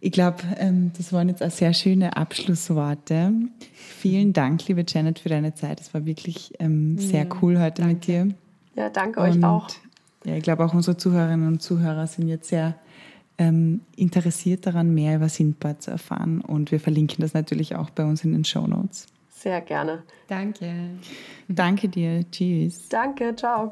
Ich 0.00 0.12
glaube, 0.12 0.38
ähm, 0.58 0.92
das 0.96 1.12
waren 1.12 1.28
jetzt 1.28 1.42
auch 1.42 1.50
sehr 1.50 1.74
schöne 1.74 2.16
Abschlussworte. 2.16 3.32
Vielen 3.74 4.32
Dank, 4.32 4.66
liebe 4.66 4.84
Janet, 4.86 5.18
für 5.18 5.28
deine 5.28 5.54
Zeit. 5.54 5.80
Es 5.80 5.92
war 5.92 6.04
wirklich 6.04 6.52
ähm, 6.58 6.98
sehr 6.98 7.24
ja, 7.24 7.30
cool 7.42 7.60
heute 7.60 7.82
danke. 7.82 7.94
mit 7.94 8.06
dir. 8.06 8.34
Ja, 8.74 8.90
danke 8.90 9.20
euch 9.20 9.34
und, 9.34 9.44
auch. 9.44 9.68
Ja, 10.24 10.34
ich 10.34 10.42
glaube, 10.42 10.64
auch 10.64 10.72
unsere 10.72 10.96
Zuhörerinnen 10.96 11.46
und 11.46 11.62
Zuhörer 11.62 12.06
sind 12.06 12.28
jetzt 12.28 12.48
sehr 12.48 12.76
ähm, 13.38 13.80
interessiert 13.96 14.66
daran, 14.66 14.92
mehr 14.92 15.16
über 15.16 15.28
Sindbad 15.28 15.82
zu 15.82 15.90
erfahren. 15.90 16.40
Und 16.40 16.72
wir 16.72 16.80
verlinken 16.80 17.22
das 17.22 17.34
natürlich 17.34 17.76
auch 17.76 17.90
bei 17.90 18.04
uns 18.04 18.24
in 18.24 18.32
den 18.32 18.44
Show 18.44 18.66
Notes. 18.66 19.06
Sehr 19.30 19.60
gerne. 19.60 20.02
Danke. 20.26 20.72
Danke 21.48 21.88
dir. 21.88 22.28
Tschüss. 22.30 22.88
Danke. 22.88 23.34
Ciao. 23.36 23.70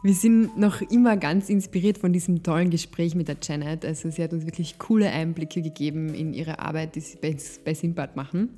Wir 0.00 0.14
sind 0.14 0.56
noch 0.56 0.80
immer 0.80 1.16
ganz 1.16 1.50
inspiriert 1.50 1.98
von 1.98 2.12
diesem 2.12 2.44
tollen 2.44 2.70
Gespräch 2.70 3.16
mit 3.16 3.26
der 3.26 3.36
Janet. 3.42 3.84
Also 3.84 4.08
sie 4.10 4.22
hat 4.22 4.32
uns 4.32 4.46
wirklich 4.46 4.78
coole 4.78 5.10
Einblicke 5.10 5.60
gegeben 5.60 6.14
in 6.14 6.32
ihre 6.32 6.60
Arbeit, 6.60 6.94
die 6.94 7.00
sie 7.00 7.18
bei, 7.18 7.74
Sinbad 7.74 8.14
machen. 8.14 8.50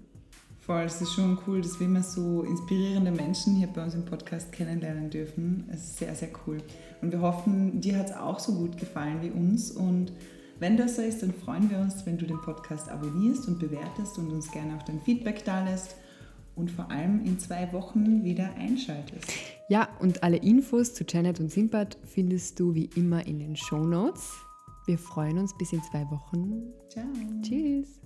Voll, 0.71 0.83
es 0.83 1.03
ist 1.03 1.15
schon 1.15 1.37
cool, 1.49 1.61
dass 1.61 1.81
wir 1.81 1.89
immer 1.89 2.05
so 2.05 2.45
inspirierende 2.45 3.11
Menschen 3.11 3.57
hier 3.57 3.67
bei 3.67 3.83
uns 3.83 3.95
im 3.95 4.05
Podcast 4.05 4.53
kennenlernen 4.53 5.11
dürfen. 5.11 5.69
Es 5.73 5.81
ist 5.81 5.99
sehr, 5.99 6.15
sehr 6.15 6.29
cool. 6.47 6.59
Und 7.03 7.11
wir 7.11 7.21
hoffen, 7.21 7.81
dir 7.81 7.99
hat 7.99 8.11
es 8.11 8.17
auch 8.17 8.39
so 8.39 8.55
gut 8.55 8.79
gefallen 8.79 9.21
wie 9.21 9.31
uns 9.31 9.73
und 9.73 10.13
wenn 10.61 10.77
das 10.77 10.95
so 10.95 11.03
ist, 11.03 11.25
dann 11.25 11.35
freuen 11.35 11.69
wir 11.73 11.79
uns, 11.79 12.07
wenn 12.07 12.19
du 12.19 12.25
den 12.25 12.41
Podcast 12.41 12.89
abonnierst 12.89 13.49
und 13.49 13.59
bewertest 13.59 14.17
und 14.19 14.31
uns 14.31 14.49
gerne 14.53 14.77
auch 14.77 14.85
dein 14.85 15.01
Feedback 15.01 15.45
da 15.45 15.65
lässt 15.65 15.97
und 16.55 16.71
vor 16.71 16.89
allem 16.89 17.25
in 17.25 17.41
zwei 17.41 17.73
Wochen 17.73 18.23
wieder 18.23 18.55
einschaltest. 18.57 19.29
Ja, 19.69 19.89
und 19.99 20.23
alle 20.23 20.37
Infos 20.37 20.95
zu 20.95 21.03
Janet 21.03 21.41
und 21.41 21.51
Simpad 21.51 21.99
findest 22.05 22.61
du 22.61 22.77
wie 22.77 22.89
immer 22.95 23.27
in 23.27 23.41
den 23.41 23.57
Show 23.57 23.85
Notes. 23.85 24.35
Wir 24.87 24.99
freuen 24.99 25.37
uns 25.39 25.53
bis 25.59 25.73
in 25.73 25.83
zwei 25.83 26.09
Wochen. 26.13 26.63
Ciao. 26.89 27.07
Tschüss. 27.43 27.99